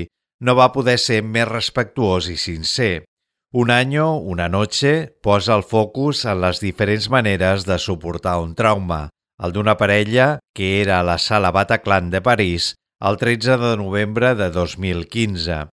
no 0.45 0.53
va 0.53 0.69
poder 0.75 0.99
ser 1.01 1.23
més 1.23 1.49
respectuós 1.49 2.29
i 2.29 2.37
sincer. 2.37 3.07
Un 3.51 3.71
año, 3.71 4.17
una 4.17 4.49
noche, 4.49 5.09
posa 5.23 5.55
el 5.55 5.63
focus 5.63 6.25
en 6.25 6.41
les 6.43 6.61
diferents 6.61 7.09
maneres 7.09 7.65
de 7.65 7.79
suportar 7.79 8.37
un 8.45 8.53
trauma, 8.53 9.07
el 9.41 9.57
d'una 9.57 9.77
parella 9.77 10.37
que 10.53 10.83
era 10.83 10.99
a 10.99 11.07
la 11.07 11.17
sala 11.17 11.49
Bataclan 11.49 12.13
de 12.13 12.21
París 12.21 12.75
el 13.03 13.17
13 13.17 13.57
de 13.57 13.75
novembre 13.75 14.33
de 14.33 14.49
2015, 14.49 15.67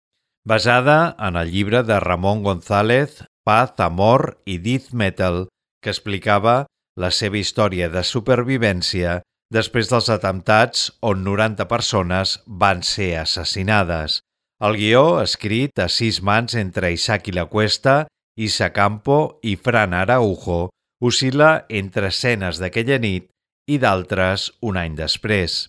basada 0.48 1.14
en 1.20 1.36
el 1.36 1.52
llibre 1.52 1.84
de 1.84 2.00
Ramon 2.00 2.42
González, 2.42 3.26
Paz, 3.44 3.74
Amor 3.80 4.40
i 4.46 4.60
Death 4.64 4.94
Metal, 4.94 5.50
que 5.84 5.92
explicava 5.92 6.68
la 6.96 7.12
seva 7.12 7.36
història 7.36 7.92
de 7.92 8.06
supervivència 8.08 9.20
després 9.52 9.92
dels 9.92 10.08
atemptats 10.08 10.88
on 11.04 11.28
90 11.28 11.68
persones 11.68 12.40
van 12.48 12.88
ser 12.88 13.18
assassinades. 13.20 14.22
El 14.64 14.80
guió, 14.80 15.20
escrit 15.20 15.84
a 15.84 15.92
sis 15.92 16.24
mans 16.24 16.56
entre 16.56 16.96
Isaac 16.96 17.28
i 17.28 17.36
la 17.36 17.50
Cuesta, 17.52 18.06
Isa 18.40 18.72
Campo 18.72 19.42
i 19.44 19.60
Fran 19.60 19.94
Araujo, 19.94 20.70
oscil·la 21.04 21.66
entre 21.68 22.08
escenes 22.08 22.64
d'aquella 22.64 23.04
nit 23.04 23.28
i 23.68 23.84
d'altres 23.84 24.54
un 24.64 24.80
any 24.80 24.96
després. 24.96 25.66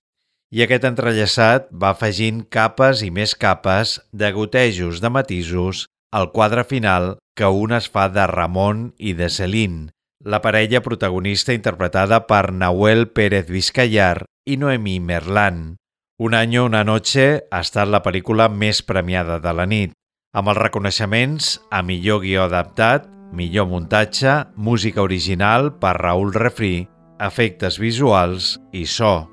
I 0.49 0.63
aquest 0.65 0.87
entrellaçat 0.89 1.67
va 1.77 1.91
afegint 1.93 2.41
capes 2.49 3.03
i 3.05 3.11
més 3.13 3.35
capes 3.37 3.99
de 4.17 4.31
gotejos 4.33 5.03
de 5.05 5.11
matisos 5.13 5.85
al 6.11 6.31
quadre 6.33 6.65
final 6.65 7.19
que 7.37 7.51
un 7.53 7.75
es 7.77 7.91
fa 7.93 8.07
de 8.09 8.25
Ramon 8.31 8.89
i 8.97 9.13
de 9.13 9.29
Celine, 9.29 9.91
la 10.25 10.41
parella 10.41 10.81
protagonista 10.81 11.53
interpretada 11.53 12.25
per 12.27 12.49
Nahuel 12.53 13.11
Pérez 13.13 13.53
Vizcayar 13.53 14.25
i 14.49 14.57
Noemí 14.57 14.99
Merlan. 15.05 15.77
Un 16.19 16.35
any 16.35 16.57
una 16.59 16.83
noche 16.83 17.45
ha 17.53 17.61
estat 17.61 17.93
la 17.93 18.01
pel·lícula 18.03 18.49
més 18.49 18.81
premiada 18.83 19.39
de 19.39 19.53
la 19.53 19.69
nit, 19.69 19.93
amb 20.33 20.49
els 20.49 20.65
reconeixements 20.65 21.59
a 21.71 21.85
millor 21.85 22.25
guió 22.25 22.49
adaptat, 22.49 23.05
millor 23.37 23.69
muntatge, 23.69 24.47
música 24.57 25.05
original 25.05 25.75
per 25.77 25.99
Raúl 26.01 26.33
Refri, 26.33 26.89
efectes 27.21 27.77
visuals 27.79 28.57
i 28.73 28.89
so. 28.89 29.29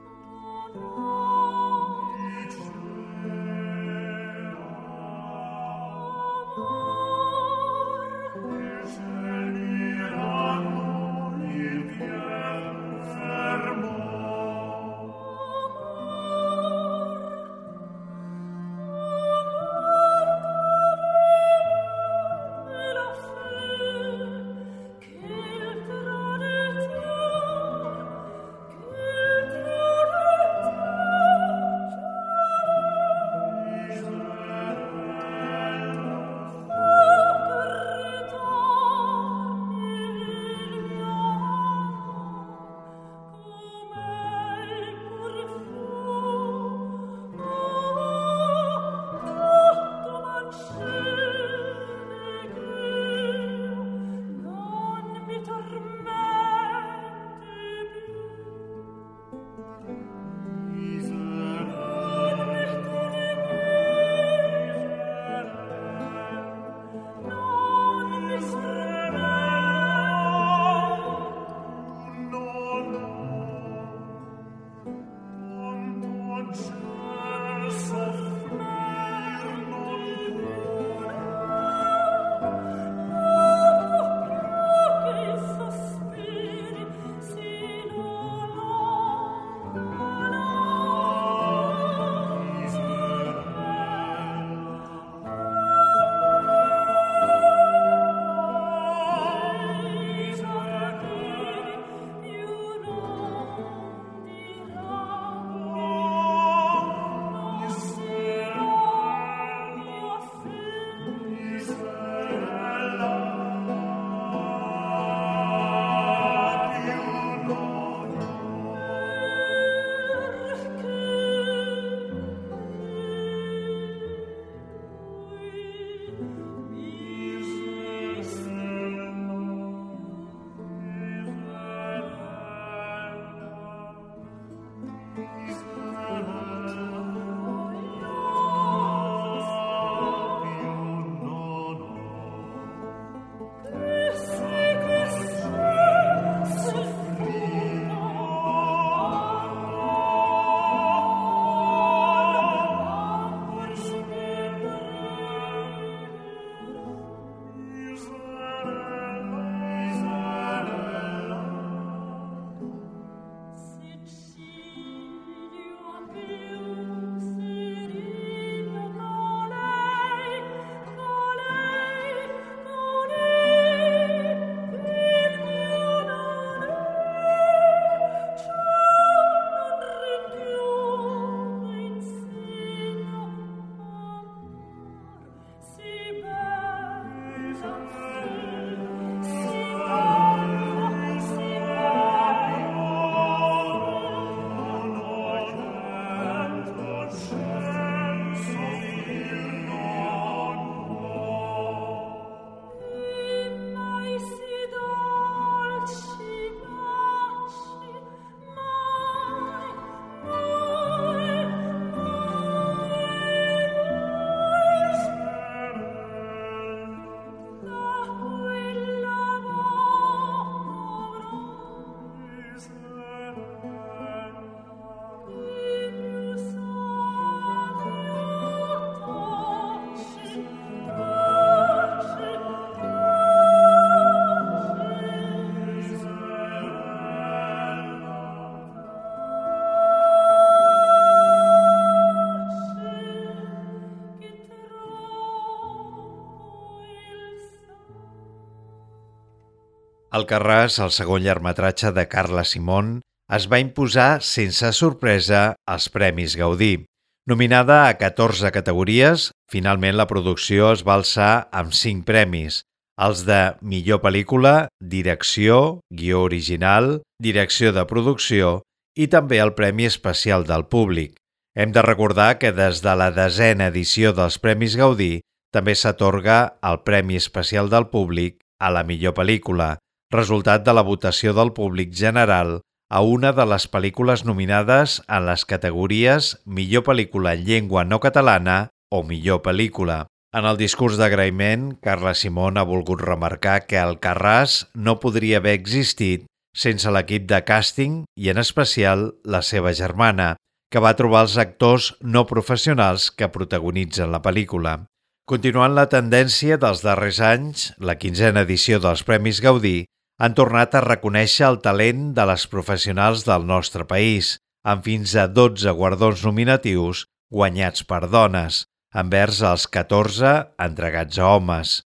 Carràs, 250.24 250.80
el 250.80 250.96
segon 250.96 251.28
llargmetratge 251.28 251.92
de 251.92 252.08
Carla 252.08 252.48
Simón, 252.48 253.02
es 253.28 253.52
va 253.52 253.60
imposar 253.60 254.22
sense 254.24 254.72
sorpresa 254.72 255.58
als 255.68 255.92
Premis 255.92 256.40
Gaudí, 256.40 256.86
Nominada 257.28 257.88
a 257.88 257.98
14 257.98 258.52
categories, 258.54 259.32
finalment 259.50 259.96
la 259.98 260.06
producció 260.06 260.68
es 260.76 260.84
va 260.86 260.94
alçar 261.00 261.48
amb 261.50 261.74
5 261.74 262.06
premis, 262.06 262.60
els 263.02 263.24
de 263.26 263.40
millor 263.66 264.04
pel·lícula, 264.04 264.68
direcció, 264.78 265.80
guió 265.90 266.22
original, 266.28 267.00
direcció 267.18 267.72
de 267.74 267.88
producció 267.90 268.60
i 268.94 269.08
també 269.10 269.40
el 269.42 269.56
Premi 269.58 269.90
Especial 269.90 270.46
del 270.46 270.68
Públic. 270.70 271.16
Hem 271.58 271.74
de 271.74 271.82
recordar 271.82 272.38
que 272.38 272.54
des 272.54 272.84
de 272.86 272.94
la 272.94 273.10
desena 273.10 273.72
edició 273.74 274.14
dels 274.14 274.38
Premis 274.38 274.78
Gaudí 274.78 275.24
també 275.50 275.74
s'atorga 275.74 276.60
el 276.62 276.84
Premi 276.86 277.18
Especial 277.18 277.74
del 277.74 277.90
Públic 277.90 278.38
a 278.62 278.70
la 278.70 278.86
millor 278.86 279.18
pel·lícula, 279.18 279.80
resultat 280.12 280.66
de 280.66 280.74
la 280.74 280.84
votació 280.86 281.34
del 281.34 281.54
públic 281.54 281.94
general 281.94 282.60
a 282.90 283.02
una 283.02 283.32
de 283.34 283.46
les 283.50 283.66
pel·lícules 283.72 284.26
nominades 284.26 285.00
en 285.08 285.26
les 285.26 285.46
categories 285.46 286.36
Millor 286.46 286.86
pel·lícula 286.86 287.34
en 287.34 287.46
llengua 287.46 287.84
no 287.86 288.00
catalana 288.00 288.70
o 288.92 289.02
Millor 289.04 289.42
pel·lícula. 289.42 290.06
En 290.36 290.46
el 290.46 290.58
discurs 290.60 290.98
d'agraïment, 291.00 291.78
Carla 291.82 292.14
Simón 292.14 292.58
ha 292.58 292.68
volgut 292.68 293.02
remarcar 293.02 293.62
que 293.66 293.80
el 293.80 293.98
Carràs 294.04 294.66
no 294.76 295.00
podria 295.00 295.40
haver 295.40 295.56
existit 295.56 296.26
sense 296.56 296.92
l'equip 296.92 297.26
de 297.28 297.40
càsting 297.44 298.04
i, 298.16 298.30
en 298.30 298.38
especial, 298.38 299.14
la 299.24 299.42
seva 299.42 299.74
germana, 299.74 300.36
que 300.72 300.82
va 300.84 300.96
trobar 301.00 301.24
els 301.26 301.38
actors 301.40 301.94
no 302.02 302.26
professionals 302.28 303.10
que 303.12 303.32
protagonitzen 303.32 304.12
la 304.12 304.22
pel·lícula. 304.24 304.84
Continuant 305.26 305.74
la 305.74 305.88
tendència 305.90 306.60
dels 306.62 306.84
darrers 306.86 307.20
anys, 307.24 307.72
la 307.80 307.96
quinzena 307.98 308.44
edició 308.46 308.78
dels 308.84 309.02
Premis 309.08 309.42
Gaudí 309.42 309.86
han 310.22 310.36
tornat 310.38 310.76
a 310.76 310.84
reconèixer 310.86 311.48
el 311.50 311.60
talent 311.64 312.14
de 312.16 312.26
les 312.30 312.46
professionals 312.48 313.26
del 313.28 313.46
nostre 313.48 313.86
país, 313.88 314.38
amb 314.64 314.86
fins 314.86 315.16
a 315.20 315.28
12 315.28 315.74
guardons 315.78 316.24
nominatius 316.26 317.06
guanyats 317.32 317.84
per 317.84 318.06
dones, 318.08 318.64
envers 318.96 319.42
els 319.44 319.68
14 319.68 320.32
entregats 320.66 321.20
a 321.20 321.36
homes. 321.36 321.82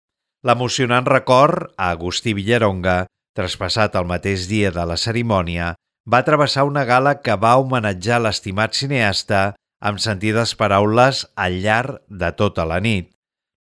L'emocionant 0.45 1.07
record 1.09 1.73
a 1.75 1.89
Agustí 1.91 2.35
Villaronga, 2.37 3.03
traspassat 3.35 3.97
el 3.99 4.07
mateix 4.07 4.47
dia 4.47 4.71
de 4.71 4.85
la 4.85 4.97
cerimònia, 4.97 5.73
va 6.09 6.23
travessar 6.23 6.65
una 6.69 6.85
gala 6.85 7.17
que 7.21 7.35
va 7.35 7.57
homenatjar 7.59 8.21
l'estimat 8.23 8.77
cineasta 8.77 9.41
amb 9.81 9.99
sentides 10.03 10.55
paraules 10.59 11.25
al 11.35 11.59
llarg 11.63 11.99
de 12.09 12.31
tota 12.39 12.65
la 12.67 12.79
nit. 12.83 13.09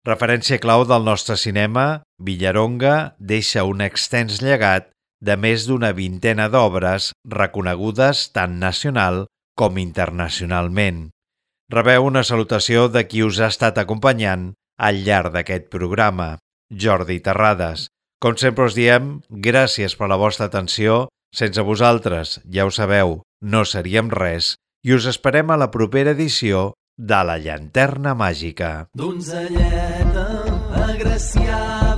Referència 0.05 0.61
clau 0.61 0.83
del 0.85 1.07
nostre 1.07 1.37
cinema, 1.41 2.03
Villaronga 2.21 3.15
deixa 3.19 3.65
un 3.65 3.81
extens 3.81 4.43
llegat 4.45 4.91
de 5.25 5.37
més 5.41 5.65
d'una 5.65 5.95
vintena 5.97 6.51
d'obres 6.53 7.13
reconegudes 7.25 8.27
tant 8.37 8.59
nacional 8.61 9.25
com 9.57 9.81
internacionalment. 9.81 11.09
Rebeu 11.73 12.05
una 12.05 12.25
salutació 12.29 12.91
de 12.93 13.07
qui 13.09 13.25
us 13.25 13.41
ha 13.41 13.49
estat 13.49 13.81
acompanyant 13.81 14.51
al 14.77 15.01
llarg 15.07 15.33
d'aquest 15.33 15.71
programa, 15.73 16.35
Jordi 16.69 17.17
Terrades. 17.25 17.89
Com 18.21 18.37
sempre 18.37 18.69
us 18.69 18.77
diem, 18.77 19.23
gràcies 19.31 19.97
per 19.97 20.11
la 20.13 20.21
vostra 20.21 20.51
atenció. 20.53 21.07
Sense 21.35 21.65
vosaltres, 21.65 22.39
ja 22.53 22.69
ho 22.69 22.71
sabeu, 22.71 23.23
no 23.41 23.65
seríem 23.65 24.13
res 24.13 24.55
i 24.85 24.93
us 24.93 25.09
esperem 25.09 25.49
a 25.51 25.57
la 25.57 25.71
propera 25.73 26.13
edició 26.13 26.75
de 26.97 27.21
la 27.25 27.39
llanterna 27.39 28.15
màgica. 28.15 28.89
Donzelleta 28.95 30.27
agraciada, 30.87 31.94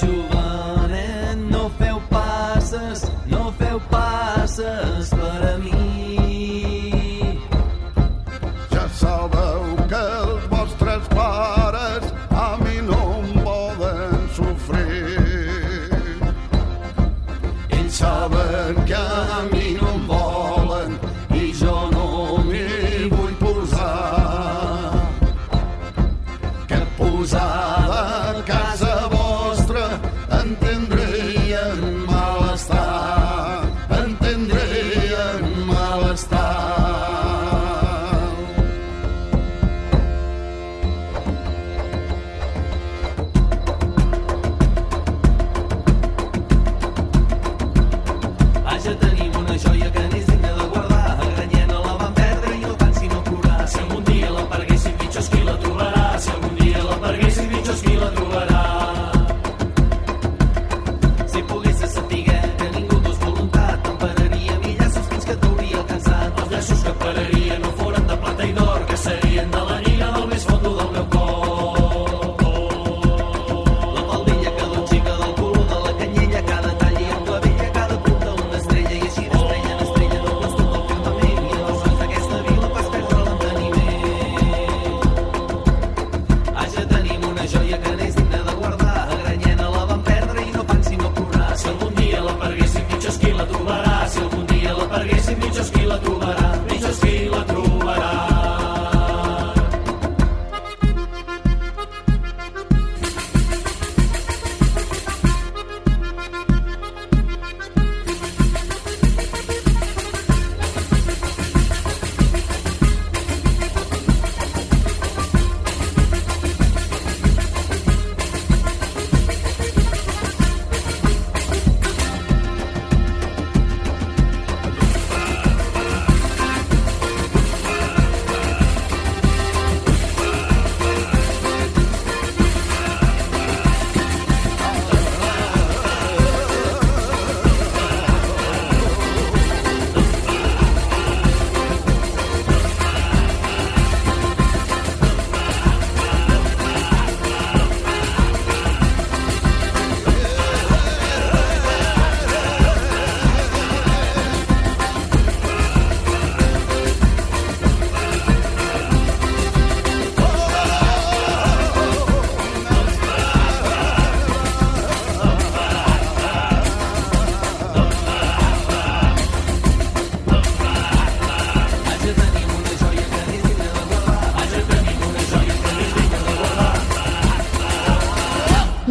Jovenet, 0.00 1.36
no 1.36 1.68
feu 1.70 2.00
passes, 2.08 3.04